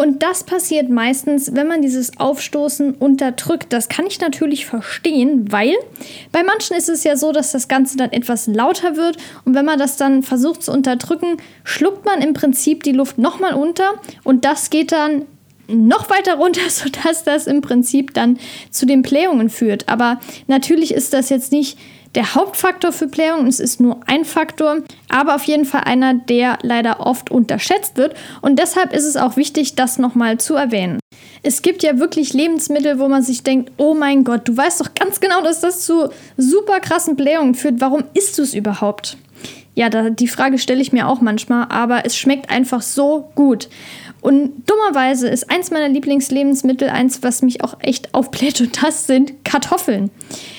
Und 0.00 0.22
das 0.22 0.44
passiert 0.44 0.88
meistens, 0.88 1.56
wenn 1.56 1.66
man 1.66 1.82
dieses 1.82 2.20
Aufstoßen 2.20 2.94
unterdrückt. 2.94 3.72
Das 3.72 3.88
kann 3.88 4.06
ich 4.06 4.20
natürlich 4.20 4.64
verstehen, 4.64 5.50
weil 5.50 5.74
bei 6.30 6.44
manchen 6.44 6.76
ist 6.76 6.88
es 6.88 7.02
ja 7.02 7.16
so, 7.16 7.32
dass 7.32 7.50
das 7.50 7.66
Ganze 7.66 7.96
dann 7.96 8.12
etwas 8.12 8.46
lauter 8.46 8.96
wird. 8.96 9.16
Und 9.44 9.56
wenn 9.56 9.64
man 9.64 9.76
das 9.76 9.96
dann 9.96 10.22
versucht 10.22 10.62
zu 10.62 10.70
unterdrücken, 10.70 11.38
schluckt 11.64 12.06
man 12.06 12.22
im 12.22 12.32
Prinzip 12.32 12.84
die 12.84 12.92
Luft 12.92 13.18
nochmal 13.18 13.54
unter. 13.54 13.94
Und 14.22 14.44
das 14.44 14.70
geht 14.70 14.92
dann 14.92 15.24
noch 15.66 16.08
weiter 16.10 16.36
runter, 16.36 16.60
sodass 16.68 17.24
das 17.24 17.48
im 17.48 17.60
Prinzip 17.60 18.14
dann 18.14 18.38
zu 18.70 18.86
den 18.86 19.02
Blähungen 19.02 19.50
führt. 19.50 19.88
Aber 19.88 20.20
natürlich 20.46 20.94
ist 20.94 21.12
das 21.12 21.28
jetzt 21.28 21.50
nicht 21.50 21.76
der 22.14 22.34
Hauptfaktor 22.34 22.92
für 22.92 23.06
Blähungen. 23.06 23.46
Es 23.46 23.60
ist 23.60 23.80
nur 23.80 24.00
ein 24.06 24.24
Faktor, 24.24 24.78
aber 25.08 25.34
auf 25.34 25.44
jeden 25.44 25.64
Fall 25.64 25.82
einer, 25.84 26.14
der 26.14 26.58
leider 26.62 27.00
oft 27.00 27.30
unterschätzt 27.30 27.96
wird. 27.96 28.14
Und 28.40 28.58
deshalb 28.58 28.92
ist 28.92 29.04
es 29.04 29.16
auch 29.16 29.36
wichtig, 29.36 29.74
das 29.74 29.98
nochmal 29.98 30.38
zu 30.38 30.54
erwähnen. 30.54 30.98
Es 31.42 31.62
gibt 31.62 31.82
ja 31.82 31.98
wirklich 31.98 32.32
Lebensmittel, 32.32 32.98
wo 32.98 33.08
man 33.08 33.22
sich 33.22 33.42
denkt, 33.42 33.72
oh 33.76 33.94
mein 33.94 34.24
Gott, 34.24 34.48
du 34.48 34.56
weißt 34.56 34.80
doch 34.80 34.94
ganz 34.94 35.20
genau, 35.20 35.42
dass 35.42 35.60
das 35.60 35.84
zu 35.84 36.08
super 36.36 36.80
krassen 36.80 37.16
Blähungen 37.16 37.54
führt. 37.54 37.80
Warum 37.80 38.04
isst 38.14 38.38
du 38.38 38.42
es 38.42 38.54
überhaupt? 38.54 39.16
Ja, 39.74 39.88
da, 39.88 40.10
die 40.10 40.26
Frage 40.26 40.58
stelle 40.58 40.82
ich 40.82 40.92
mir 40.92 41.06
auch 41.06 41.20
manchmal, 41.20 41.66
aber 41.68 42.04
es 42.04 42.16
schmeckt 42.16 42.50
einfach 42.50 42.82
so 42.82 43.30
gut. 43.36 43.68
Und 44.20 44.68
dummerweise 44.68 45.28
ist 45.28 45.50
eins 45.50 45.70
meiner 45.70 45.88
Lieblingslebensmittel 45.88 46.88
eins, 46.88 47.22
was 47.22 47.42
mich 47.42 47.62
auch 47.62 47.76
echt 47.80 48.14
aufbläht, 48.14 48.60
und 48.60 48.82
das 48.82 49.06
sind 49.06 49.44
Kartoffeln. 49.44 50.10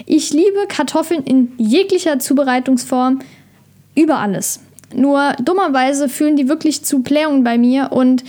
Ich 0.05 0.31
liebe 0.31 0.65
Kartoffeln 0.67 1.23
in 1.23 1.51
jeglicher 1.57 2.19
Zubereitungsform 2.19 3.19
über 3.95 4.19
alles. 4.19 4.61
Nur 4.93 5.33
dummerweise 5.43 6.09
fühlen 6.09 6.35
die 6.35 6.49
wirklich 6.49 6.83
zu 6.83 6.99
Blähungen 6.99 7.43
bei 7.43 7.57
mir 7.57 7.89
und 7.91 8.23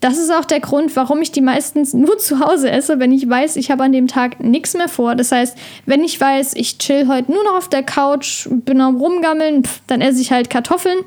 das 0.00 0.16
ist 0.16 0.32
auch 0.32 0.44
der 0.44 0.60
Grund, 0.60 0.94
warum 0.94 1.22
ich 1.22 1.32
die 1.32 1.40
meistens 1.40 1.92
nur 1.92 2.18
zu 2.18 2.38
Hause 2.38 2.70
esse, 2.70 3.00
wenn 3.00 3.10
ich 3.10 3.28
weiß, 3.28 3.56
ich 3.56 3.72
habe 3.72 3.82
an 3.82 3.92
dem 3.92 4.06
Tag 4.06 4.38
nichts 4.38 4.74
mehr 4.74 4.88
vor. 4.88 5.16
Das 5.16 5.32
heißt, 5.32 5.58
wenn 5.86 6.04
ich 6.04 6.20
weiß, 6.20 6.54
ich 6.54 6.78
chill 6.78 7.08
heute 7.08 7.32
nur 7.32 7.42
noch 7.42 7.56
auf 7.56 7.68
der 7.68 7.82
Couch, 7.82 8.46
bin 8.48 8.80
am 8.80 8.96
Rumgammeln, 8.96 9.64
pff, 9.64 9.80
dann 9.88 10.00
esse 10.00 10.20
ich 10.20 10.30
halt 10.30 10.50
Kartoffeln. 10.50 10.98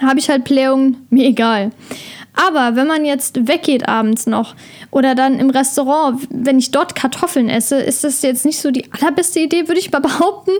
Habe 0.00 0.18
ich 0.18 0.30
halt 0.30 0.44
Blähungen, 0.44 1.06
mir 1.10 1.26
egal. 1.26 1.70
Aber 2.34 2.76
wenn 2.76 2.86
man 2.86 3.04
jetzt 3.04 3.46
weggeht 3.46 3.88
abends 3.88 4.26
noch 4.26 4.54
oder 4.90 5.14
dann 5.14 5.38
im 5.38 5.50
Restaurant, 5.50 6.26
wenn 6.30 6.58
ich 6.58 6.70
dort 6.70 6.94
Kartoffeln 6.94 7.48
esse, 7.48 7.76
ist 7.76 8.04
das 8.04 8.22
jetzt 8.22 8.44
nicht 8.44 8.58
so 8.58 8.70
die 8.70 8.92
allerbeste 8.92 9.40
Idee, 9.40 9.68
würde 9.68 9.80
ich 9.80 9.92
mal 9.92 9.98
behaupten. 10.00 10.52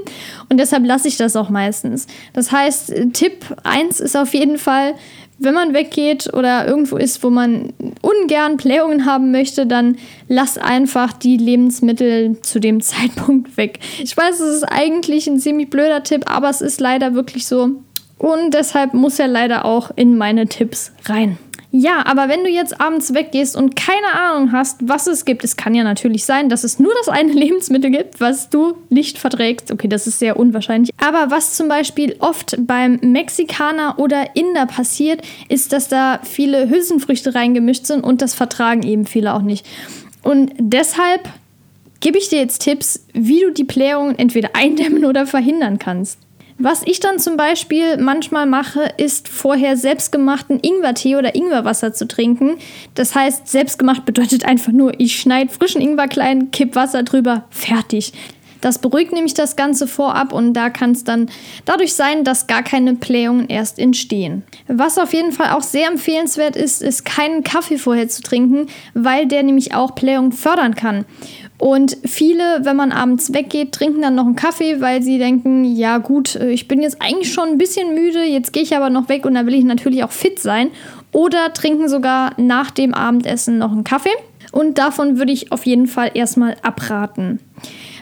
Und 0.48 0.58
deshalb 0.58 0.86
lasse 0.86 1.08
ich 1.08 1.16
das 1.16 1.36
auch 1.36 1.50
meistens. 1.50 2.06
Das 2.32 2.52
heißt, 2.52 2.92
Tipp 3.12 3.44
1 3.64 4.00
ist 4.00 4.16
auf 4.16 4.34
jeden 4.34 4.58
Fall, 4.58 4.94
wenn 5.38 5.54
man 5.54 5.74
weggeht 5.74 6.32
oder 6.32 6.66
irgendwo 6.66 6.96
ist, 6.96 7.22
wo 7.24 7.30
man 7.30 7.72
ungern 8.02 8.56
Blähungen 8.56 9.04
haben 9.04 9.32
möchte, 9.32 9.66
dann 9.66 9.96
lass 10.28 10.58
einfach 10.58 11.12
die 11.12 11.36
Lebensmittel 11.36 12.40
zu 12.42 12.60
dem 12.60 12.80
Zeitpunkt 12.82 13.56
weg. 13.56 13.80
Ich 14.02 14.16
weiß, 14.16 14.40
es 14.40 14.56
ist 14.58 14.64
eigentlich 14.64 15.26
ein 15.26 15.40
ziemlich 15.40 15.70
blöder 15.70 16.02
Tipp, 16.02 16.24
aber 16.26 16.50
es 16.50 16.60
ist 16.60 16.80
leider 16.80 17.14
wirklich 17.14 17.46
so. 17.46 17.70
Und 18.18 18.54
deshalb 18.54 18.94
muss 18.94 19.18
er 19.18 19.28
leider 19.28 19.64
auch 19.64 19.90
in 19.96 20.16
meine 20.16 20.46
Tipps 20.46 20.92
rein. 21.06 21.36
Ja, 21.76 22.06
aber 22.06 22.28
wenn 22.28 22.44
du 22.44 22.50
jetzt 22.50 22.80
abends 22.80 23.14
weggehst 23.14 23.56
und 23.56 23.74
keine 23.74 24.12
Ahnung 24.12 24.52
hast, 24.52 24.88
was 24.88 25.08
es 25.08 25.24
gibt, 25.24 25.42
es 25.42 25.56
kann 25.56 25.74
ja 25.74 25.82
natürlich 25.82 26.24
sein, 26.24 26.48
dass 26.48 26.62
es 26.62 26.78
nur 26.78 26.92
das 26.98 27.08
eine 27.08 27.32
Lebensmittel 27.34 27.90
gibt, 27.90 28.20
was 28.20 28.48
du 28.48 28.76
nicht 28.90 29.18
verträgst. 29.18 29.72
Okay, 29.72 29.88
das 29.88 30.06
ist 30.06 30.20
sehr 30.20 30.38
unwahrscheinlich. 30.38 30.92
Aber 31.04 31.32
was 31.32 31.56
zum 31.56 31.66
Beispiel 31.66 32.14
oft 32.20 32.54
beim 32.60 33.00
Mexikaner 33.02 33.98
oder 33.98 34.36
Inder 34.36 34.66
passiert, 34.66 35.22
ist, 35.48 35.72
dass 35.72 35.88
da 35.88 36.20
viele 36.22 36.70
Hülsenfrüchte 36.70 37.34
reingemischt 37.34 37.86
sind 37.86 38.04
und 38.04 38.22
das 38.22 38.34
vertragen 38.34 38.84
eben 38.84 39.04
viele 39.04 39.34
auch 39.34 39.42
nicht. 39.42 39.66
Und 40.22 40.52
deshalb 40.60 41.28
gebe 41.98 42.18
ich 42.18 42.28
dir 42.28 42.38
jetzt 42.38 42.62
Tipps, 42.62 43.04
wie 43.14 43.40
du 43.40 43.50
die 43.50 43.64
Blähungen 43.64 44.16
entweder 44.16 44.50
eindämmen 44.54 45.04
oder 45.04 45.26
verhindern 45.26 45.80
kannst. 45.80 46.20
Was 46.58 46.82
ich 46.84 47.00
dann 47.00 47.18
zum 47.18 47.36
Beispiel 47.36 47.96
manchmal 47.96 48.46
mache, 48.46 48.92
ist 48.96 49.28
vorher 49.28 49.76
selbstgemachten 49.76 50.60
Ingwertee 50.60 51.16
oder 51.16 51.34
Ingwerwasser 51.34 51.92
zu 51.92 52.06
trinken. 52.06 52.58
Das 52.94 53.14
heißt, 53.14 53.48
selbstgemacht 53.48 54.04
bedeutet 54.04 54.44
einfach 54.44 54.72
nur, 54.72 54.98
ich 54.98 55.18
schneide 55.18 55.52
frischen 55.52 55.80
Ingwer 55.80 56.06
klein, 56.06 56.52
kipp 56.52 56.76
Wasser 56.76 57.02
drüber, 57.02 57.44
fertig. 57.50 58.12
Das 58.64 58.78
beruhigt 58.78 59.12
nämlich 59.12 59.34
das 59.34 59.56
Ganze 59.56 59.86
vorab 59.86 60.32
und 60.32 60.54
da 60.54 60.70
kann 60.70 60.92
es 60.92 61.04
dann 61.04 61.28
dadurch 61.66 61.92
sein, 61.92 62.24
dass 62.24 62.46
gar 62.46 62.62
keine 62.62 62.94
Blähungen 62.94 63.46
erst 63.48 63.78
entstehen. 63.78 64.42
Was 64.68 64.96
auf 64.96 65.12
jeden 65.12 65.32
Fall 65.32 65.50
auch 65.50 65.62
sehr 65.62 65.86
empfehlenswert 65.86 66.56
ist, 66.56 66.80
ist 66.80 67.04
keinen 67.04 67.44
Kaffee 67.44 67.76
vorher 67.76 68.08
zu 68.08 68.22
trinken, 68.22 68.68
weil 68.94 69.26
der 69.26 69.42
nämlich 69.42 69.74
auch 69.74 69.90
Blähungen 69.90 70.32
fördern 70.32 70.74
kann. 70.74 71.04
Und 71.64 71.96
viele, 72.04 72.60
wenn 72.66 72.76
man 72.76 72.92
abends 72.92 73.32
weggeht, 73.32 73.72
trinken 73.72 74.02
dann 74.02 74.14
noch 74.14 74.26
einen 74.26 74.36
Kaffee, 74.36 74.82
weil 74.82 75.02
sie 75.02 75.16
denken, 75.16 75.64
ja 75.64 75.96
gut, 75.96 76.36
äh, 76.36 76.50
ich 76.50 76.68
bin 76.68 76.82
jetzt 76.82 77.00
eigentlich 77.00 77.32
schon 77.32 77.48
ein 77.48 77.56
bisschen 77.56 77.94
müde, 77.94 78.22
jetzt 78.22 78.52
gehe 78.52 78.62
ich 78.62 78.76
aber 78.76 78.90
noch 78.90 79.08
weg 79.08 79.24
und 79.24 79.32
dann 79.32 79.46
will 79.46 79.54
ich 79.54 79.64
natürlich 79.64 80.04
auch 80.04 80.12
fit 80.12 80.38
sein. 80.38 80.68
Oder 81.10 81.54
trinken 81.54 81.88
sogar 81.88 82.32
nach 82.36 82.70
dem 82.70 82.92
Abendessen 82.92 83.56
noch 83.56 83.72
einen 83.72 83.82
Kaffee. 83.82 84.12
Und 84.52 84.76
davon 84.76 85.16
würde 85.16 85.32
ich 85.32 85.52
auf 85.52 85.64
jeden 85.64 85.86
Fall 85.86 86.10
erstmal 86.12 86.54
abraten. 86.60 87.40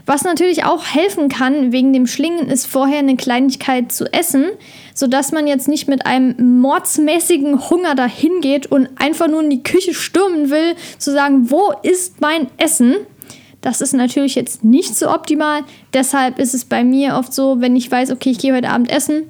Was 0.07 0.25
natürlich 0.25 0.65
auch 0.65 0.85
helfen 0.85 1.29
kann 1.29 1.71
wegen 1.71 1.93
dem 1.93 2.09
Schlingen, 2.09 2.49
ist 2.49 2.67
vorher 2.67 2.99
eine 2.99 3.15
Kleinigkeit 3.15 3.93
zu 3.93 4.13
essen, 4.13 4.47
sodass 4.93 5.31
man 5.31 5.47
jetzt 5.47 5.69
nicht 5.69 5.87
mit 5.87 6.05
einem 6.05 6.59
mordsmäßigen 6.61 7.71
Hunger 7.71 7.95
dahin 7.95 8.41
geht 8.41 8.67
und 8.67 8.89
einfach 8.97 9.29
nur 9.29 9.41
in 9.41 9.51
die 9.51 9.63
Küche 9.63 9.95
stürmen 9.95 10.51
will, 10.51 10.75
zu 10.99 11.13
sagen, 11.13 11.49
wo 11.53 11.73
ist 11.85 12.21
mein 12.21 12.49
Essen? 12.57 12.97
Das 13.63 13.81
ist 13.81 13.95
natürlich 13.95 14.35
jetzt 14.35 14.65
nicht 14.65 14.95
so 14.95 15.11
optimal. 15.11 15.63
Deshalb 15.95 16.39
ist 16.39 16.53
es 16.53 16.65
bei 16.65 16.85
mir 16.85 17.17
oft 17.17 17.33
so, 17.33 17.61
wenn 17.61 17.75
ich 17.77 17.91
weiß, 17.91 18.11
okay, 18.11 18.31
ich 18.31 18.39
gehe 18.39 18.55
heute 18.55 18.69
Abend 18.69 18.91
essen 18.91 19.23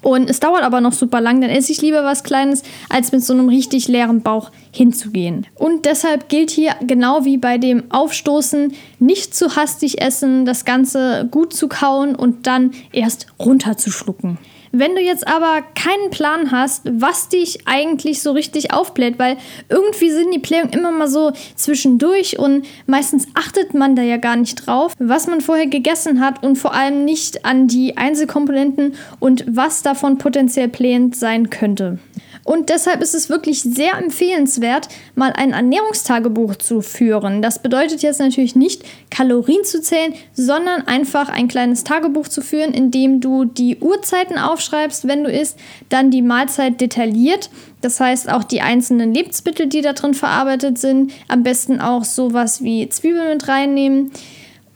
und 0.00 0.30
es 0.30 0.40
dauert 0.40 0.62
aber 0.62 0.80
noch 0.80 0.92
super 0.92 1.20
lang, 1.20 1.40
dann 1.40 1.50
esse 1.50 1.72
ich 1.72 1.82
lieber 1.82 2.04
was 2.04 2.24
Kleines, 2.24 2.62
als 2.88 3.12
mit 3.12 3.22
so 3.22 3.32
einem 3.32 3.48
richtig 3.48 3.88
leeren 3.88 4.22
Bauch 4.22 4.50
hinzugehen. 4.72 5.46
Und 5.54 5.84
deshalb 5.84 6.28
gilt 6.28 6.50
hier 6.50 6.74
genau 6.80 7.24
wie 7.24 7.36
bei 7.36 7.58
dem 7.58 7.84
Aufstoßen, 7.90 8.72
nicht 9.00 9.34
zu 9.34 9.56
hastig 9.56 10.00
essen, 10.00 10.44
das 10.44 10.64
Ganze 10.64 11.28
gut 11.30 11.52
zu 11.52 11.68
kauen 11.68 12.14
und 12.14 12.46
dann 12.46 12.72
erst 12.92 13.26
runterzuschlucken. 13.38 14.38
Wenn 14.74 14.94
du 14.94 15.02
jetzt 15.02 15.28
aber 15.28 15.60
keinen 15.74 16.08
Plan 16.10 16.50
hast, 16.50 16.84
was 16.90 17.28
dich 17.28 17.66
eigentlich 17.66 18.22
so 18.22 18.32
richtig 18.32 18.72
aufbläht, 18.72 19.18
weil 19.18 19.36
irgendwie 19.68 20.10
sind 20.10 20.32
die 20.32 20.38
Blähungen 20.38 20.72
immer 20.72 20.90
mal 20.90 21.08
so 21.08 21.32
zwischendurch 21.56 22.38
und 22.38 22.64
meistens 22.86 23.26
achtet 23.34 23.74
man 23.74 23.96
da 23.96 24.02
ja 24.02 24.16
gar 24.16 24.36
nicht 24.36 24.66
drauf, 24.66 24.94
was 24.98 25.26
man 25.26 25.42
vorher 25.42 25.66
gegessen 25.66 26.20
hat 26.20 26.42
und 26.42 26.56
vor 26.56 26.72
allem 26.72 27.04
nicht 27.04 27.44
an 27.44 27.68
die 27.68 27.98
Einzelkomponenten 27.98 28.94
und 29.20 29.44
was 29.46 29.82
davon 29.82 30.16
potenziell 30.16 30.68
blähend 30.68 31.16
sein 31.16 31.50
könnte. 31.50 31.98
Und 32.44 32.70
deshalb 32.70 33.02
ist 33.02 33.14
es 33.14 33.30
wirklich 33.30 33.62
sehr 33.62 33.96
empfehlenswert, 33.98 34.88
mal 35.14 35.32
ein 35.32 35.52
Ernährungstagebuch 35.52 36.56
zu 36.56 36.80
führen. 36.80 37.40
Das 37.40 37.62
bedeutet 37.62 38.02
jetzt 38.02 38.18
natürlich 38.18 38.56
nicht, 38.56 38.82
Kalorien 39.10 39.64
zu 39.64 39.80
zählen, 39.80 40.14
sondern 40.32 40.86
einfach 40.88 41.28
ein 41.28 41.46
kleines 41.46 41.84
Tagebuch 41.84 42.26
zu 42.26 42.42
führen, 42.42 42.74
in 42.74 42.90
dem 42.90 43.20
du 43.20 43.44
die 43.44 43.78
Uhrzeiten 43.78 44.38
aufschreibst, 44.38 45.06
wenn 45.06 45.22
du 45.22 45.30
isst, 45.30 45.56
dann 45.88 46.10
die 46.10 46.22
Mahlzeit 46.22 46.80
detailliert. 46.80 47.48
Das 47.80 48.00
heißt 48.00 48.30
auch 48.30 48.44
die 48.44 48.60
einzelnen 48.60 49.14
Lebensmittel, 49.14 49.68
die 49.68 49.80
da 49.80 49.92
drin 49.92 50.14
verarbeitet 50.14 50.78
sind. 50.78 51.12
Am 51.28 51.44
besten 51.44 51.80
auch 51.80 52.04
sowas 52.04 52.62
wie 52.62 52.88
Zwiebeln 52.88 53.28
mit 53.28 53.46
reinnehmen 53.48 54.10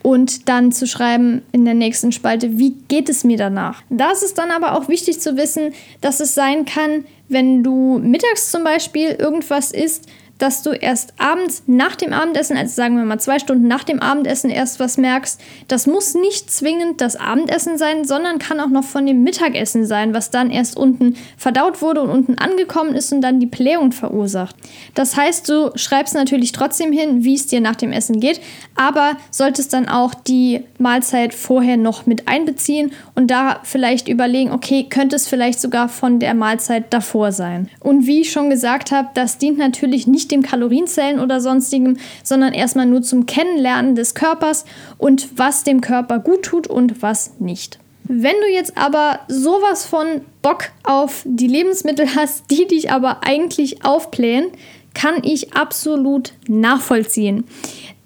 und 0.06 0.48
dann 0.48 0.70
zu 0.70 0.86
schreiben 0.86 1.42
in 1.50 1.64
der 1.64 1.75
nächsten 1.75 2.12
Spalte, 2.12 2.58
wie 2.58 2.76
geht 2.86 3.08
es 3.08 3.25
mir 3.25 3.36
danach. 3.36 3.82
Da 3.90 4.12
ist 4.12 4.38
dann 4.38 4.52
aber 4.52 4.78
auch 4.78 4.86
wichtig 4.86 5.20
zu 5.20 5.36
wissen, 5.36 5.72
dass 6.00 6.20
es 6.20 6.32
sein 6.32 6.64
kann, 6.64 7.04
wenn 7.28 7.64
du 7.64 7.98
mittags 7.98 8.52
zum 8.52 8.62
Beispiel 8.62 9.16
irgendwas 9.18 9.72
isst, 9.72 10.06
dass 10.38 10.62
du 10.62 10.71
erst 10.71 11.14
abends 11.19 11.62
nach 11.66 11.97
dem 11.97 12.12
Abendessen, 12.12 12.57
also 12.57 12.75
sagen 12.75 12.97
wir 12.97 13.05
mal 13.05 13.19
zwei 13.19 13.38
Stunden 13.38 13.69
nach 13.69 13.85
dem 13.85 14.00
Abendessen 14.00 14.50
erst 14.50 14.81
was 14.81 14.99
merkst. 14.99 15.40
Das 15.69 15.87
muss 15.87 16.14
nicht 16.14 16.50
zwingend 16.50 17.00
das 17.00 17.16
Abendessen 17.16 17.78
sein, 17.78 18.05
sondern 18.05 18.38
kann 18.38 18.61
auch 18.61 18.69
noch 18.69 18.85
von 18.85 19.07
dem 19.07 19.23
Mittagessen 19.23 19.87
sein, 19.87 20.14
was 20.14 20.31
dann 20.31 20.50
erst 20.50 20.76
unten 20.76 21.16
verdaut 21.37 21.81
wurde 21.81 22.02
und 22.02 22.11
unten 22.11 22.38
angekommen 22.38 22.95
ist 22.95 23.12
und 23.12 23.23
dann 23.23 23.40
die 23.40 23.47
Blähung 23.47 23.93
verursacht. 23.93 24.57
Das 24.95 25.16
heißt, 25.16 25.49
du 25.49 25.71
schreibst 25.75 26.14
natürlich 26.14 26.52
trotzdem 26.52 26.93
hin, 26.93 27.25
wie 27.25 27.35
es 27.35 27.47
dir 27.47 27.61
nach 27.61 27.76
dem 27.76 27.93
Essen 27.93 28.21
geht, 28.21 28.40
aber 28.75 29.16
solltest 29.31 29.73
dann 29.73 29.88
auch 29.88 30.14
die 30.14 30.62
Mahlzeit 30.78 31.33
vorher 31.35 31.76
noch 31.76 32.07
mit 32.07 32.28
einbeziehen 32.28 32.93
und 33.14 33.31
da 33.31 33.61
vielleicht 33.62 34.09
überlegen, 34.09 34.52
okay, 34.52 34.87
könnte 34.88 35.16
es 35.16 35.26
vielleicht 35.26 35.61
sogar 35.61 35.88
von 35.88 36.19
der 36.19 36.35
Mahlzeit 36.35 36.93
davor 36.93 37.33
sein. 37.33 37.69
Und 37.81 38.07
wie 38.07 38.21
ich 38.21 38.33
schon 38.33 38.50
gesagt 38.50 38.93
habe, 38.93 39.09
das 39.14 39.38
dient 39.38 39.59
natürlich 39.59 40.07
nicht 40.07 40.25
nicht 40.26 40.33
dem 40.33 40.42
Kalorienzellen 40.42 41.21
oder 41.21 41.40
sonstigem, 41.40 41.99
sondern 42.25 42.52
erstmal 42.52 42.87
nur 42.87 43.02
zum 43.02 43.26
Kennenlernen 43.26 43.95
des 43.95 44.14
Körpers 44.14 44.64
und 44.99 45.28
was 45.37 45.62
dem 45.62 45.80
Körper 45.80 46.18
gut 46.18 46.42
tut 46.42 46.66
und 46.66 47.00
was 47.02 47.38
nicht. 47.38 47.78
Wenn 48.04 48.35
du 48.40 48.52
jetzt 48.52 48.76
aber 48.76 49.21
sowas 49.28 49.85
von 49.85 50.06
Bock 50.42 50.71
auf 50.85 51.23
die 51.25 51.49
Lebensmittel 51.49 52.14
hast, 52.14 52.50
die 52.50 52.66
dich 52.66 52.90
aber 52.90 53.23
eigentlich 53.25 53.85
aufblähen, 53.85 54.47
kann 54.95 55.23
ich 55.23 55.54
absolut 55.54 56.33
nachvollziehen. 56.49 57.45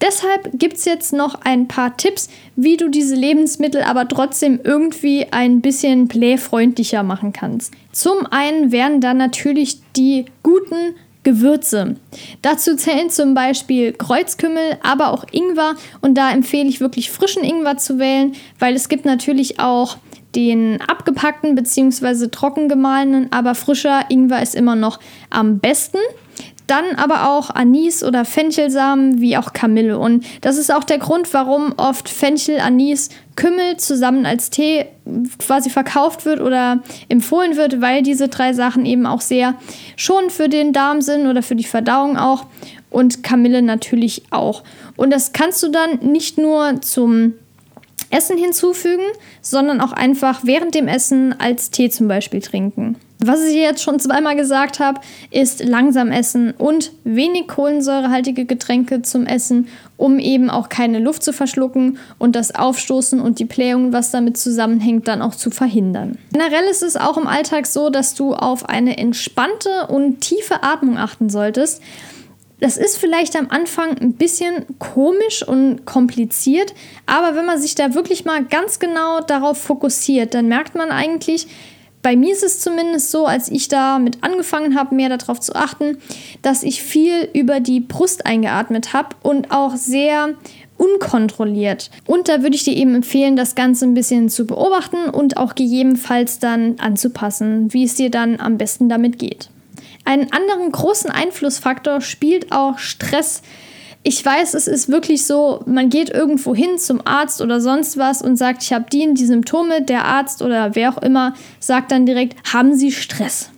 Deshalb 0.00 0.50
gibt 0.54 0.78
es 0.78 0.86
jetzt 0.86 1.12
noch 1.12 1.34
ein 1.42 1.68
paar 1.68 1.96
Tipps, 1.96 2.28
wie 2.56 2.76
du 2.78 2.88
diese 2.88 3.14
Lebensmittel 3.14 3.82
aber 3.82 4.08
trotzdem 4.08 4.58
irgendwie 4.64 5.26
ein 5.30 5.60
bisschen 5.60 6.08
playfreundlicher 6.08 7.02
machen 7.02 7.32
kannst. 7.32 7.72
Zum 7.92 8.26
einen 8.26 8.72
wären 8.72 9.00
dann 9.00 9.18
natürlich 9.18 9.80
die 9.96 10.24
guten 10.42 10.94
Gewürze. 11.22 11.96
Dazu 12.42 12.76
zählen 12.76 13.10
zum 13.10 13.34
Beispiel 13.34 13.92
Kreuzkümmel, 13.92 14.78
aber 14.82 15.12
auch 15.12 15.24
Ingwer. 15.30 15.74
Und 16.00 16.14
da 16.16 16.30
empfehle 16.30 16.68
ich 16.68 16.80
wirklich 16.80 17.10
frischen 17.10 17.44
Ingwer 17.44 17.76
zu 17.76 17.98
wählen, 17.98 18.34
weil 18.58 18.74
es 18.74 18.88
gibt 18.88 19.04
natürlich 19.04 19.60
auch 19.60 19.98
den 20.34 20.80
abgepackten 20.80 21.54
bzw. 21.54 22.28
trocken 22.28 22.68
gemahlenen, 22.68 23.32
aber 23.32 23.54
frischer 23.54 24.04
Ingwer 24.08 24.42
ist 24.42 24.54
immer 24.54 24.76
noch 24.76 25.00
am 25.28 25.58
besten. 25.58 25.98
Dann 26.70 26.94
aber 26.94 27.28
auch 27.28 27.50
Anis 27.50 28.04
oder 28.04 28.24
Fenchelsamen 28.24 29.20
wie 29.20 29.36
auch 29.36 29.52
Kamille. 29.52 29.98
Und 29.98 30.24
das 30.40 30.56
ist 30.56 30.72
auch 30.72 30.84
der 30.84 30.98
Grund, 30.98 31.34
warum 31.34 31.74
oft 31.76 32.08
Fenchel, 32.08 32.60
Anis, 32.60 33.08
Kümmel 33.34 33.76
zusammen 33.78 34.24
als 34.24 34.50
Tee 34.50 34.86
quasi 35.40 35.68
verkauft 35.68 36.24
wird 36.26 36.40
oder 36.40 36.78
empfohlen 37.08 37.56
wird, 37.56 37.80
weil 37.80 38.04
diese 38.04 38.28
drei 38.28 38.52
Sachen 38.52 38.86
eben 38.86 39.04
auch 39.04 39.20
sehr 39.20 39.56
schon 39.96 40.30
für 40.30 40.48
den 40.48 40.72
Darm 40.72 41.00
sind 41.00 41.26
oder 41.26 41.42
für 41.42 41.56
die 41.56 41.64
Verdauung 41.64 42.16
auch. 42.16 42.46
Und 42.88 43.24
Kamille 43.24 43.62
natürlich 43.62 44.22
auch. 44.30 44.62
Und 44.96 45.10
das 45.10 45.32
kannst 45.32 45.60
du 45.64 45.70
dann 45.70 45.98
nicht 46.12 46.38
nur 46.38 46.80
zum 46.82 47.34
Essen 48.10 48.38
hinzufügen, 48.38 49.06
sondern 49.42 49.80
auch 49.80 49.92
einfach 49.92 50.42
während 50.44 50.76
dem 50.76 50.86
Essen 50.86 51.34
als 51.40 51.72
Tee 51.72 51.90
zum 51.90 52.06
Beispiel 52.06 52.40
trinken. 52.40 52.94
Was 53.22 53.44
ich 53.44 53.54
jetzt 53.54 53.82
schon 53.82 54.00
zweimal 54.00 54.34
gesagt 54.34 54.80
habe, 54.80 55.00
ist 55.30 55.62
langsam 55.62 56.10
essen 56.10 56.52
und 56.56 56.92
wenig 57.04 57.48
kohlensäurehaltige 57.48 58.46
Getränke 58.46 59.02
zum 59.02 59.26
Essen, 59.26 59.68
um 59.98 60.18
eben 60.18 60.48
auch 60.48 60.70
keine 60.70 61.00
Luft 61.00 61.22
zu 61.22 61.34
verschlucken 61.34 61.98
und 62.18 62.34
das 62.34 62.54
Aufstoßen 62.54 63.20
und 63.20 63.38
die 63.38 63.44
Blähung, 63.44 63.92
was 63.92 64.10
damit 64.10 64.38
zusammenhängt, 64.38 65.06
dann 65.06 65.20
auch 65.20 65.34
zu 65.34 65.50
verhindern. 65.50 66.16
Generell 66.32 66.64
ist 66.70 66.82
es 66.82 66.96
auch 66.96 67.18
im 67.18 67.26
Alltag 67.26 67.66
so, 67.66 67.90
dass 67.90 68.14
du 68.14 68.32
auf 68.32 68.66
eine 68.70 68.96
entspannte 68.96 69.88
und 69.88 70.22
tiefe 70.22 70.62
Atmung 70.62 70.96
achten 70.96 71.28
solltest. 71.28 71.82
Das 72.60 72.76
ist 72.76 72.98
vielleicht 72.98 73.36
am 73.36 73.48
Anfang 73.50 73.98
ein 73.98 74.14
bisschen 74.14 74.66
komisch 74.78 75.46
und 75.46 75.86
kompliziert, 75.86 76.74
aber 77.06 77.34
wenn 77.34 77.46
man 77.46 77.60
sich 77.60 77.74
da 77.74 77.94
wirklich 77.94 78.26
mal 78.26 78.44
ganz 78.44 78.78
genau 78.78 79.20
darauf 79.20 79.58
fokussiert, 79.58 80.34
dann 80.34 80.46
merkt 80.46 80.74
man 80.74 80.90
eigentlich, 80.90 81.48
bei 82.02 82.16
mir 82.16 82.32
ist 82.32 82.42
es 82.42 82.60
zumindest 82.60 83.10
so, 83.10 83.26
als 83.26 83.50
ich 83.50 83.68
damit 83.68 84.22
angefangen 84.22 84.78
habe, 84.78 84.94
mehr 84.94 85.14
darauf 85.14 85.40
zu 85.40 85.54
achten, 85.54 85.98
dass 86.42 86.62
ich 86.62 86.82
viel 86.82 87.28
über 87.34 87.60
die 87.60 87.80
Brust 87.80 88.26
eingeatmet 88.26 88.92
habe 88.92 89.16
und 89.22 89.50
auch 89.50 89.76
sehr 89.76 90.34
unkontrolliert. 90.78 91.90
Und 92.06 92.28
da 92.28 92.42
würde 92.42 92.56
ich 92.56 92.64
dir 92.64 92.74
eben 92.74 92.94
empfehlen, 92.94 93.36
das 93.36 93.54
Ganze 93.54 93.84
ein 93.84 93.92
bisschen 93.92 94.30
zu 94.30 94.46
beobachten 94.46 95.10
und 95.10 95.36
auch 95.36 95.54
gegebenenfalls 95.54 96.38
dann 96.38 96.76
anzupassen, 96.78 97.72
wie 97.74 97.84
es 97.84 97.96
dir 97.96 98.10
dann 98.10 98.40
am 98.40 98.56
besten 98.56 98.88
damit 98.88 99.18
geht. 99.18 99.50
Einen 100.06 100.32
anderen 100.32 100.72
großen 100.72 101.10
Einflussfaktor 101.10 102.00
spielt 102.00 102.50
auch 102.50 102.78
Stress 102.78 103.42
ich 104.02 104.24
weiß, 104.24 104.54
es 104.54 104.66
ist 104.66 104.88
wirklich 104.88 105.26
so, 105.26 105.62
man 105.66 105.90
geht 105.90 106.08
irgendwo 106.08 106.54
hin 106.54 106.78
zum 106.78 107.06
Arzt 107.06 107.42
oder 107.42 107.60
sonst 107.60 107.98
was 107.98 108.22
und 108.22 108.36
sagt, 108.36 108.62
ich 108.62 108.72
habe 108.72 108.86
die 108.90 109.06
und 109.06 109.16
die 109.16 109.26
Symptome. 109.26 109.82
Der 109.82 110.06
Arzt 110.06 110.40
oder 110.40 110.74
wer 110.74 110.90
auch 110.90 111.02
immer 111.02 111.34
sagt 111.58 111.92
dann 111.92 112.06
direkt, 112.06 112.52
haben 112.52 112.74
Sie 112.74 112.92
Stress? 112.92 113.50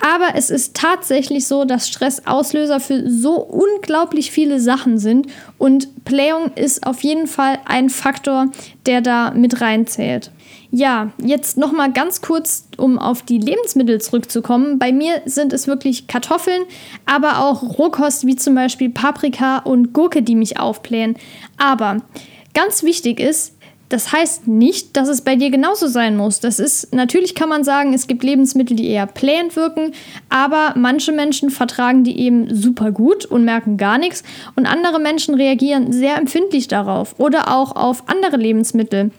Aber 0.00 0.36
es 0.36 0.50
ist 0.50 0.74
tatsächlich 0.74 1.46
so, 1.46 1.64
dass 1.64 1.88
Stress 1.88 2.26
Auslöser 2.26 2.80
für 2.80 3.08
so 3.10 3.36
unglaublich 3.40 4.30
viele 4.30 4.60
Sachen 4.60 4.98
sind 4.98 5.26
und 5.58 6.04
Playung 6.04 6.52
ist 6.54 6.86
auf 6.86 7.02
jeden 7.02 7.26
Fall 7.26 7.58
ein 7.64 7.90
Faktor, 7.90 8.46
der 8.86 9.00
da 9.00 9.32
mit 9.32 9.60
reinzählt. 9.60 10.30
Ja, 10.70 11.12
jetzt 11.22 11.56
noch 11.56 11.72
mal 11.72 11.90
ganz 11.90 12.20
kurz, 12.20 12.68
um 12.76 12.98
auf 12.98 13.22
die 13.22 13.38
Lebensmittel 13.38 14.02
zurückzukommen. 14.02 14.78
Bei 14.78 14.92
mir 14.92 15.22
sind 15.24 15.54
es 15.54 15.66
wirklich 15.66 16.08
Kartoffeln, 16.08 16.62
aber 17.06 17.38
auch 17.38 17.78
Rohkost 17.78 18.26
wie 18.26 18.36
zum 18.36 18.54
Beispiel 18.54 18.90
Paprika 18.90 19.58
und 19.58 19.94
Gurke, 19.94 20.22
die 20.22 20.34
mich 20.34 20.60
aufblähen. 20.60 21.16
Aber 21.56 22.02
ganz 22.52 22.82
wichtig 22.82 23.18
ist, 23.18 23.54
das 23.88 24.12
heißt 24.12 24.46
nicht, 24.46 24.96
dass 24.98 25.08
es 25.08 25.22
bei 25.22 25.36
dir 25.36 25.50
genauso 25.50 25.86
sein 25.86 26.18
muss. 26.18 26.40
Das 26.40 26.58
ist, 26.58 26.92
natürlich 26.92 27.34
kann 27.34 27.48
man 27.48 27.64
sagen, 27.64 27.94
es 27.94 28.06
gibt 28.06 28.22
Lebensmittel, 28.22 28.76
die 28.76 28.88
eher 28.88 29.06
plähend 29.06 29.56
wirken, 29.56 29.92
aber 30.28 30.74
manche 30.76 31.12
Menschen 31.12 31.48
vertragen 31.48 32.04
die 32.04 32.20
eben 32.20 32.54
super 32.54 32.92
gut 32.92 33.24
und 33.24 33.44
merken 33.44 33.78
gar 33.78 33.96
nichts 33.96 34.22
und 34.56 34.66
andere 34.66 35.00
Menschen 35.00 35.34
reagieren 35.34 35.92
sehr 35.92 36.18
empfindlich 36.18 36.68
darauf 36.68 37.18
oder 37.18 37.56
auch 37.56 37.74
auf 37.74 38.04
andere 38.08 38.36
Lebensmittel. 38.36 39.10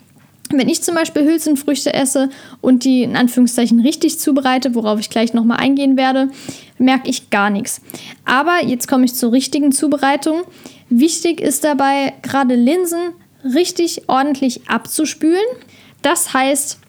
Wenn 0.52 0.68
ich 0.68 0.82
zum 0.82 0.96
Beispiel 0.96 1.26
Hülsenfrüchte 1.26 1.94
esse 1.94 2.30
und 2.60 2.84
die 2.84 3.04
in 3.04 3.16
Anführungszeichen 3.16 3.80
richtig 3.82 4.20
zubereite, 4.20 4.74
worauf 4.74 5.00
ich 5.00 5.12
gleich 5.12 5.34
nochmal 5.34 5.58
eingehen 5.58 5.96
werde, 5.96 6.30
merke 6.80 7.10
ich 7.10 7.30
gar 7.30 7.52
nichts. 7.52 7.82
Aber 8.26 8.66
jetzt 8.66 8.88
komme 8.88 9.06
ich 9.06 9.14
zur 9.14 9.32
richtigen 9.32 9.72
Zubereitung. 9.72 10.42
Wichtig 10.90 11.40
ist 11.40 11.64
dabei, 11.64 12.14
gerade 12.24 12.56
Linsen 12.56 13.14
richtig 13.44 14.10
ordentlich 14.10 14.68
abzuspülen. 14.68 15.46
Das 16.02 16.34
heißt, 16.34 16.80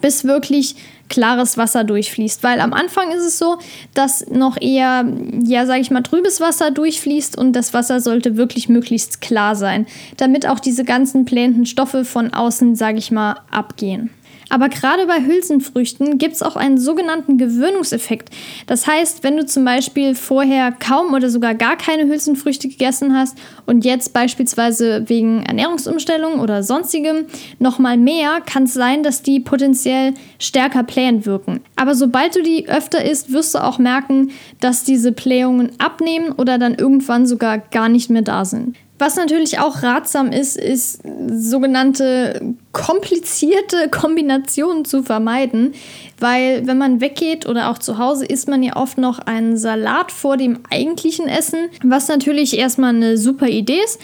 bis 0.00 0.24
wirklich 0.24 0.74
klares 1.08 1.56
Wasser 1.56 1.84
durchfließt. 1.84 2.42
Weil 2.42 2.60
am 2.60 2.72
Anfang 2.72 3.10
ist 3.10 3.24
es 3.24 3.38
so, 3.38 3.58
dass 3.94 4.26
noch 4.28 4.60
eher, 4.60 5.04
ja, 5.44 5.66
sage 5.66 5.80
ich 5.80 5.90
mal, 5.90 6.02
trübes 6.02 6.40
Wasser 6.40 6.70
durchfließt 6.70 7.36
und 7.36 7.52
das 7.52 7.74
Wasser 7.74 8.00
sollte 8.00 8.36
wirklich 8.36 8.68
möglichst 8.68 9.20
klar 9.20 9.56
sein, 9.56 9.86
damit 10.16 10.46
auch 10.46 10.60
diese 10.60 10.84
ganzen 10.84 11.24
plänenden 11.24 11.66
Stoffe 11.66 12.04
von 12.04 12.32
außen, 12.32 12.76
sage 12.76 12.98
ich 12.98 13.10
mal, 13.10 13.40
abgehen. 13.50 14.10
Aber 14.48 14.68
gerade 14.68 15.06
bei 15.06 15.24
Hülsenfrüchten 15.24 16.18
gibt 16.18 16.34
es 16.34 16.42
auch 16.42 16.56
einen 16.56 16.78
sogenannten 16.78 17.36
Gewöhnungseffekt. 17.36 18.30
Das 18.66 18.86
heißt, 18.86 19.24
wenn 19.24 19.36
du 19.36 19.44
zum 19.44 19.64
Beispiel 19.64 20.14
vorher 20.14 20.72
kaum 20.72 21.14
oder 21.14 21.30
sogar 21.30 21.54
gar 21.54 21.76
keine 21.76 22.04
Hülsenfrüchte 22.04 22.68
gegessen 22.68 23.16
hast 23.16 23.36
und 23.66 23.84
jetzt 23.84 24.12
beispielsweise 24.12 25.08
wegen 25.08 25.42
Ernährungsumstellung 25.42 26.40
oder 26.40 26.62
sonstigem 26.62 27.26
nochmal 27.58 27.96
mehr, 27.96 28.40
kann 28.40 28.64
es 28.64 28.74
sein, 28.74 29.02
dass 29.02 29.22
die 29.22 29.40
potenziell 29.40 30.14
stärker 30.38 30.84
plähend 30.84 31.26
wirken. 31.26 31.60
Aber 31.74 31.94
sobald 31.94 32.36
du 32.36 32.42
die 32.42 32.68
öfter 32.68 33.04
isst, 33.04 33.32
wirst 33.32 33.54
du 33.54 33.64
auch 33.64 33.78
merken, 33.78 34.30
dass 34.60 34.84
diese 34.84 35.10
Blähungen 35.12 35.72
abnehmen 35.78 36.32
oder 36.32 36.58
dann 36.58 36.74
irgendwann 36.74 37.26
sogar 37.26 37.58
gar 37.58 37.88
nicht 37.88 38.10
mehr 38.10 38.22
da 38.22 38.44
sind. 38.44 38.76
Was 38.98 39.16
natürlich 39.16 39.58
auch 39.58 39.82
ratsam 39.82 40.32
ist, 40.32 40.56
ist 40.56 41.02
sogenannte 41.28 42.54
komplizierte 42.72 43.90
Kombinationen 43.90 44.84
zu 44.84 45.02
vermeiden, 45.02 45.74
weil 46.18 46.66
wenn 46.66 46.78
man 46.78 47.00
weggeht 47.00 47.46
oder 47.46 47.70
auch 47.70 47.78
zu 47.78 47.98
Hause 47.98 48.26
isst 48.26 48.48
man 48.48 48.62
ja 48.62 48.76
oft 48.76 48.98
noch 48.98 49.18
einen 49.18 49.56
Salat 49.56 50.12
vor 50.12 50.36
dem 50.36 50.60
eigentlichen 50.70 51.28
Essen, 51.28 51.68
was 51.82 52.08
natürlich 52.08 52.58
erstmal 52.58 52.94
eine 52.94 53.18
super 53.18 53.48
Idee 53.48 53.80
ist, 53.84 54.00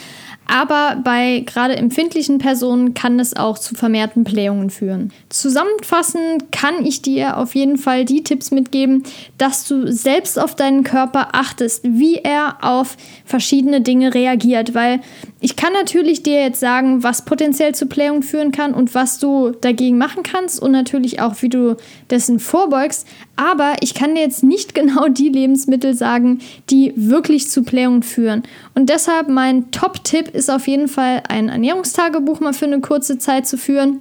aber 0.46 1.00
bei 1.02 1.44
gerade 1.46 1.76
empfindlichen 1.76 2.38
Personen 2.38 2.94
kann 2.94 3.18
es 3.20 3.34
auch 3.34 3.58
zu 3.58 3.74
vermehrten 3.74 4.24
Blähungen 4.24 4.70
führen. 4.70 5.12
Zusammenfassend 5.28 6.52
kann 6.52 6.84
ich 6.84 7.00
dir 7.00 7.38
auf 7.38 7.54
jeden 7.54 7.78
Fall 7.78 8.04
die 8.04 8.22
Tipps 8.22 8.50
mitgeben, 8.50 9.04
dass 9.38 9.66
du 9.66 9.90
selbst 9.90 10.38
auf 10.38 10.54
deinen 10.54 10.84
Körper 10.84 11.28
achtest, 11.32 11.84
wie 11.84 12.16
er 12.16 12.56
auf 12.60 12.96
verschiedene 13.24 13.80
Dinge 13.80 14.14
reagiert, 14.14 14.74
weil 14.74 15.00
ich 15.40 15.56
kann 15.56 15.72
natürlich 15.72 16.22
dir 16.22 16.42
jetzt 16.42 16.60
sagen, 16.60 17.02
was 17.02 17.24
potenziell 17.24 17.74
zu 17.74 17.86
Blähungen 17.86 18.22
führen 18.22 18.52
kann 18.52 18.74
und 18.74 18.94
was 18.94 19.18
du 19.18 19.52
dagegen 19.60 19.96
machen 19.96 20.22
kannst 20.22 20.60
und 20.60 20.72
natürlich 20.72 21.20
auch, 21.20 21.40
wie 21.40 21.48
du 21.48 21.76
dessen 22.12 22.38
vorbeugst. 22.38 23.08
Aber 23.34 23.74
ich 23.80 23.94
kann 23.94 24.14
dir 24.14 24.20
jetzt 24.20 24.44
nicht 24.44 24.74
genau 24.76 25.08
die 25.08 25.30
Lebensmittel 25.30 25.94
sagen, 25.94 26.40
die 26.70 26.92
wirklich 26.94 27.50
zu 27.50 27.64
Blähungen 27.64 28.04
führen. 28.04 28.44
Und 28.74 28.88
deshalb 28.88 29.28
mein 29.28 29.72
Top-Tipp 29.72 30.28
ist 30.28 30.50
auf 30.50 30.68
jeden 30.68 30.86
Fall 30.86 31.24
ein 31.28 31.48
Ernährungstagebuch 31.48 32.38
mal 32.38 32.52
für 32.52 32.66
eine 32.66 32.80
kurze 32.80 33.18
Zeit 33.18 33.48
zu 33.48 33.58
führen. 33.58 33.98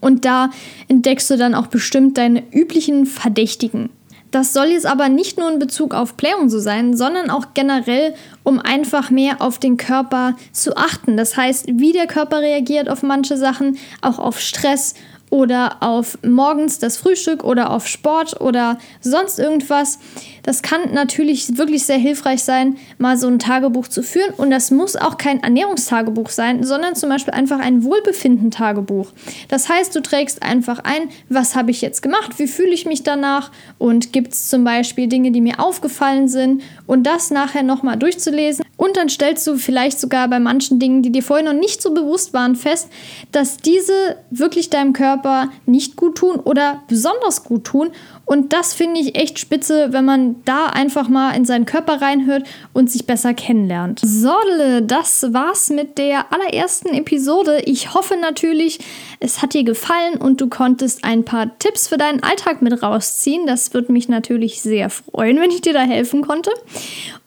Und 0.00 0.24
da 0.24 0.50
entdeckst 0.88 1.30
du 1.30 1.36
dann 1.36 1.54
auch 1.54 1.66
bestimmt 1.66 2.16
deine 2.16 2.42
üblichen 2.52 3.04
Verdächtigen. 3.04 3.90
Das 4.32 4.54
soll 4.54 4.68
jetzt 4.68 4.86
aber 4.86 5.10
nicht 5.10 5.38
nur 5.38 5.52
in 5.52 5.58
Bezug 5.58 5.92
auf 5.94 6.14
Blähung 6.14 6.48
so 6.48 6.58
sein, 6.58 6.96
sondern 6.96 7.28
auch 7.28 7.48
generell, 7.52 8.14
um 8.42 8.58
einfach 8.58 9.10
mehr 9.10 9.42
auf 9.42 9.58
den 9.58 9.76
Körper 9.76 10.36
zu 10.52 10.74
achten. 10.74 11.18
Das 11.18 11.36
heißt, 11.36 11.66
wie 11.68 11.92
der 11.92 12.06
Körper 12.06 12.40
reagiert 12.40 12.88
auf 12.88 13.02
manche 13.02 13.36
Sachen, 13.36 13.76
auch 14.00 14.18
auf 14.18 14.40
Stress 14.40 14.94
oder 15.32 15.78
auf 15.80 16.18
morgens 16.22 16.78
das 16.78 16.98
Frühstück 16.98 17.42
oder 17.42 17.70
auf 17.70 17.86
Sport 17.86 18.38
oder 18.42 18.76
sonst 19.00 19.38
irgendwas. 19.38 19.98
Das 20.42 20.62
kann 20.62 20.92
natürlich 20.92 21.56
wirklich 21.56 21.84
sehr 21.84 21.98
hilfreich 21.98 22.42
sein, 22.42 22.76
mal 22.98 23.16
so 23.16 23.28
ein 23.28 23.38
Tagebuch 23.38 23.88
zu 23.88 24.02
führen. 24.02 24.34
Und 24.36 24.50
das 24.50 24.70
muss 24.70 24.96
auch 24.96 25.16
kein 25.16 25.42
Ernährungstagebuch 25.42 26.30
sein, 26.30 26.64
sondern 26.64 26.94
zum 26.96 27.08
Beispiel 27.08 27.34
einfach 27.34 27.60
ein 27.60 27.84
Wohlbefinden-Tagebuch. 27.84 29.08
Das 29.48 29.68
heißt, 29.68 29.94
du 29.94 30.00
trägst 30.00 30.42
einfach 30.42 30.80
ein, 30.80 31.08
was 31.28 31.54
habe 31.54 31.70
ich 31.70 31.80
jetzt 31.80 32.02
gemacht, 32.02 32.38
wie 32.38 32.46
fühle 32.46 32.72
ich 32.72 32.86
mich 32.86 33.02
danach 33.02 33.50
und 33.78 34.12
gibt 34.12 34.32
es 34.32 34.48
zum 34.48 34.64
Beispiel 34.64 35.06
Dinge, 35.06 35.30
die 35.30 35.40
mir 35.40 35.60
aufgefallen 35.60 36.28
sind 36.28 36.62
und 36.86 37.04
das 37.04 37.30
nachher 37.30 37.62
nochmal 37.62 37.96
durchzulesen. 37.96 38.64
Und 38.76 38.96
dann 38.96 39.08
stellst 39.08 39.46
du 39.46 39.56
vielleicht 39.56 40.00
sogar 40.00 40.26
bei 40.28 40.40
manchen 40.40 40.80
Dingen, 40.80 41.02
die 41.02 41.12
dir 41.12 41.22
vorher 41.22 41.44
noch 41.44 41.58
nicht 41.58 41.80
so 41.80 41.94
bewusst 41.94 42.34
waren, 42.34 42.56
fest, 42.56 42.88
dass 43.30 43.58
diese 43.58 44.16
wirklich 44.30 44.70
deinem 44.70 44.92
Körper 44.92 45.50
nicht 45.66 45.96
gut 45.96 46.16
tun 46.16 46.40
oder 46.40 46.82
besonders 46.88 47.44
gut 47.44 47.64
tun 47.64 47.90
und 48.24 48.52
das 48.52 48.72
finde 48.72 49.00
ich 49.00 49.16
echt 49.16 49.38
spitze, 49.38 49.92
wenn 49.92 50.04
man 50.04 50.36
da 50.44 50.66
einfach 50.66 51.08
mal 51.08 51.34
in 51.36 51.44
seinen 51.44 51.66
Körper 51.66 52.00
reinhört 52.00 52.44
und 52.72 52.90
sich 52.90 53.06
besser 53.06 53.34
kennenlernt. 53.34 54.00
Sodele, 54.02 54.82
das 54.82 55.32
war's 55.32 55.70
mit 55.70 55.98
der 55.98 56.32
allerersten 56.32 56.94
Episode. 56.94 57.62
Ich 57.66 57.94
hoffe 57.94 58.16
natürlich, 58.16 58.78
es 59.20 59.42
hat 59.42 59.54
dir 59.54 59.64
gefallen 59.64 60.16
und 60.18 60.40
du 60.40 60.48
konntest 60.48 61.04
ein 61.04 61.24
paar 61.24 61.58
Tipps 61.58 61.88
für 61.88 61.96
deinen 61.96 62.22
Alltag 62.22 62.62
mit 62.62 62.82
rausziehen. 62.82 63.46
Das 63.46 63.74
würde 63.74 63.92
mich 63.92 64.08
natürlich 64.08 64.62
sehr 64.62 64.88
freuen, 64.88 65.36
wenn 65.40 65.50
ich 65.50 65.60
dir 65.60 65.72
da 65.72 65.82
helfen 65.82 66.22
konnte. 66.22 66.50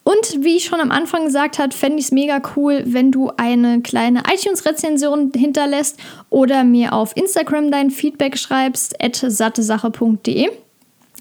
Und 0.03 0.43
wie 0.43 0.57
ich 0.57 0.65
schon 0.65 0.79
am 0.79 0.91
Anfang 0.91 1.25
gesagt 1.25 1.59
habe, 1.59 1.73
fände 1.73 1.99
ich 1.99 2.05
es 2.05 2.11
mega 2.11 2.39
cool, 2.55 2.83
wenn 2.85 3.11
du 3.11 3.31
eine 3.37 3.81
kleine 3.81 4.23
iTunes-Rezension 4.31 5.31
hinterlässt 5.35 5.99
oder 6.29 6.63
mir 6.63 6.93
auf 6.93 7.17
Instagram 7.17 7.71
dein 7.71 7.89
Feedback 7.89 8.37
schreibst, 8.37 9.01
at 9.03 9.15
sattesache.de 9.15 10.49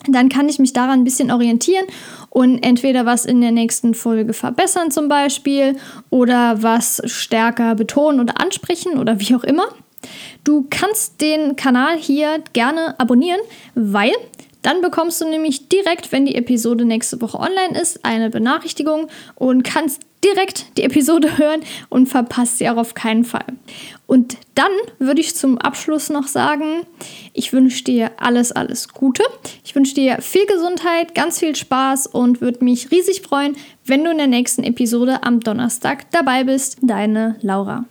dann 0.09 0.29
kann 0.29 0.49
ich 0.49 0.59
mich 0.59 0.73
daran 0.73 1.01
ein 1.01 1.05
bisschen 1.05 1.31
orientieren 1.31 1.87
und 2.31 2.62
entweder 2.62 3.07
was 3.07 3.25
in 3.25 3.40
der 3.40 3.53
nächsten 3.53 3.95
Folge 3.95 4.33
verbessern 4.33 4.90
zum 4.90 5.09
Beispiel 5.09 5.77
oder 6.11 6.62
was 6.62 7.03
stärker 7.05 7.75
betonen 7.75 8.21
oder 8.21 8.40
ansprechen 8.40 8.99
oder 8.99 9.21
wie 9.21 9.35
auch 9.35 9.45
immer. 9.45 9.67
Du 10.45 10.67
kannst 10.69 11.21
den 11.21 11.57
Kanal 11.57 11.97
hier 11.97 12.43
gerne 12.53 12.99
abonnieren, 12.99 13.40
weil 13.75 14.12
dann 14.62 14.81
bekommst 14.81 15.21
du 15.21 15.29
nämlich 15.29 15.69
direkt, 15.69 16.11
wenn 16.11 16.25
die 16.25 16.35
Episode 16.35 16.85
nächste 16.85 17.21
Woche 17.21 17.38
online 17.38 17.79
ist, 17.81 18.05
eine 18.05 18.31
Benachrichtigung 18.31 19.09
und 19.35 19.62
kannst 19.62 20.01
direkt 20.25 20.77
die 20.77 20.83
Episode 20.83 21.39
hören 21.39 21.61
und 21.89 22.07
verpasst 22.07 22.59
sie 22.59 22.69
auch 22.69 22.77
auf 22.77 22.95
keinen 22.95 23.25
Fall. 23.25 23.47
Und 24.07 24.37
dann 24.55 24.73
würde 24.99 25.21
ich 25.21 25.35
zum 25.35 25.59
Abschluss 25.59 26.11
noch 26.11 26.27
sagen, 26.27 26.87
ich 27.33 27.53
wünsche 27.53 27.85
dir 27.85 28.11
alles, 28.19 28.53
alles 28.53 28.89
Gute. 28.89 29.23
Ich 29.65 29.75
wünsche 29.75 29.95
dir 29.95 30.21
viel 30.21 30.47
Gesundheit, 30.47 31.15
ganz 31.15 31.39
viel 31.39 31.57
Spaß 31.57 32.09
und 32.09 32.41
würde 32.41 32.65
mich 32.65 32.91
riesig 32.91 33.23
freuen, 33.23 33.57
wenn 33.85 34.05
du 34.05 34.11
in 34.11 34.19
der 34.19 34.27
nächsten 34.27 34.63
Episode 34.63 35.23
am 35.23 35.41
Donnerstag 35.41 36.11
dabei 36.11 36.45
bist. 36.45 36.79
Deine 36.83 37.37
Laura. 37.41 37.87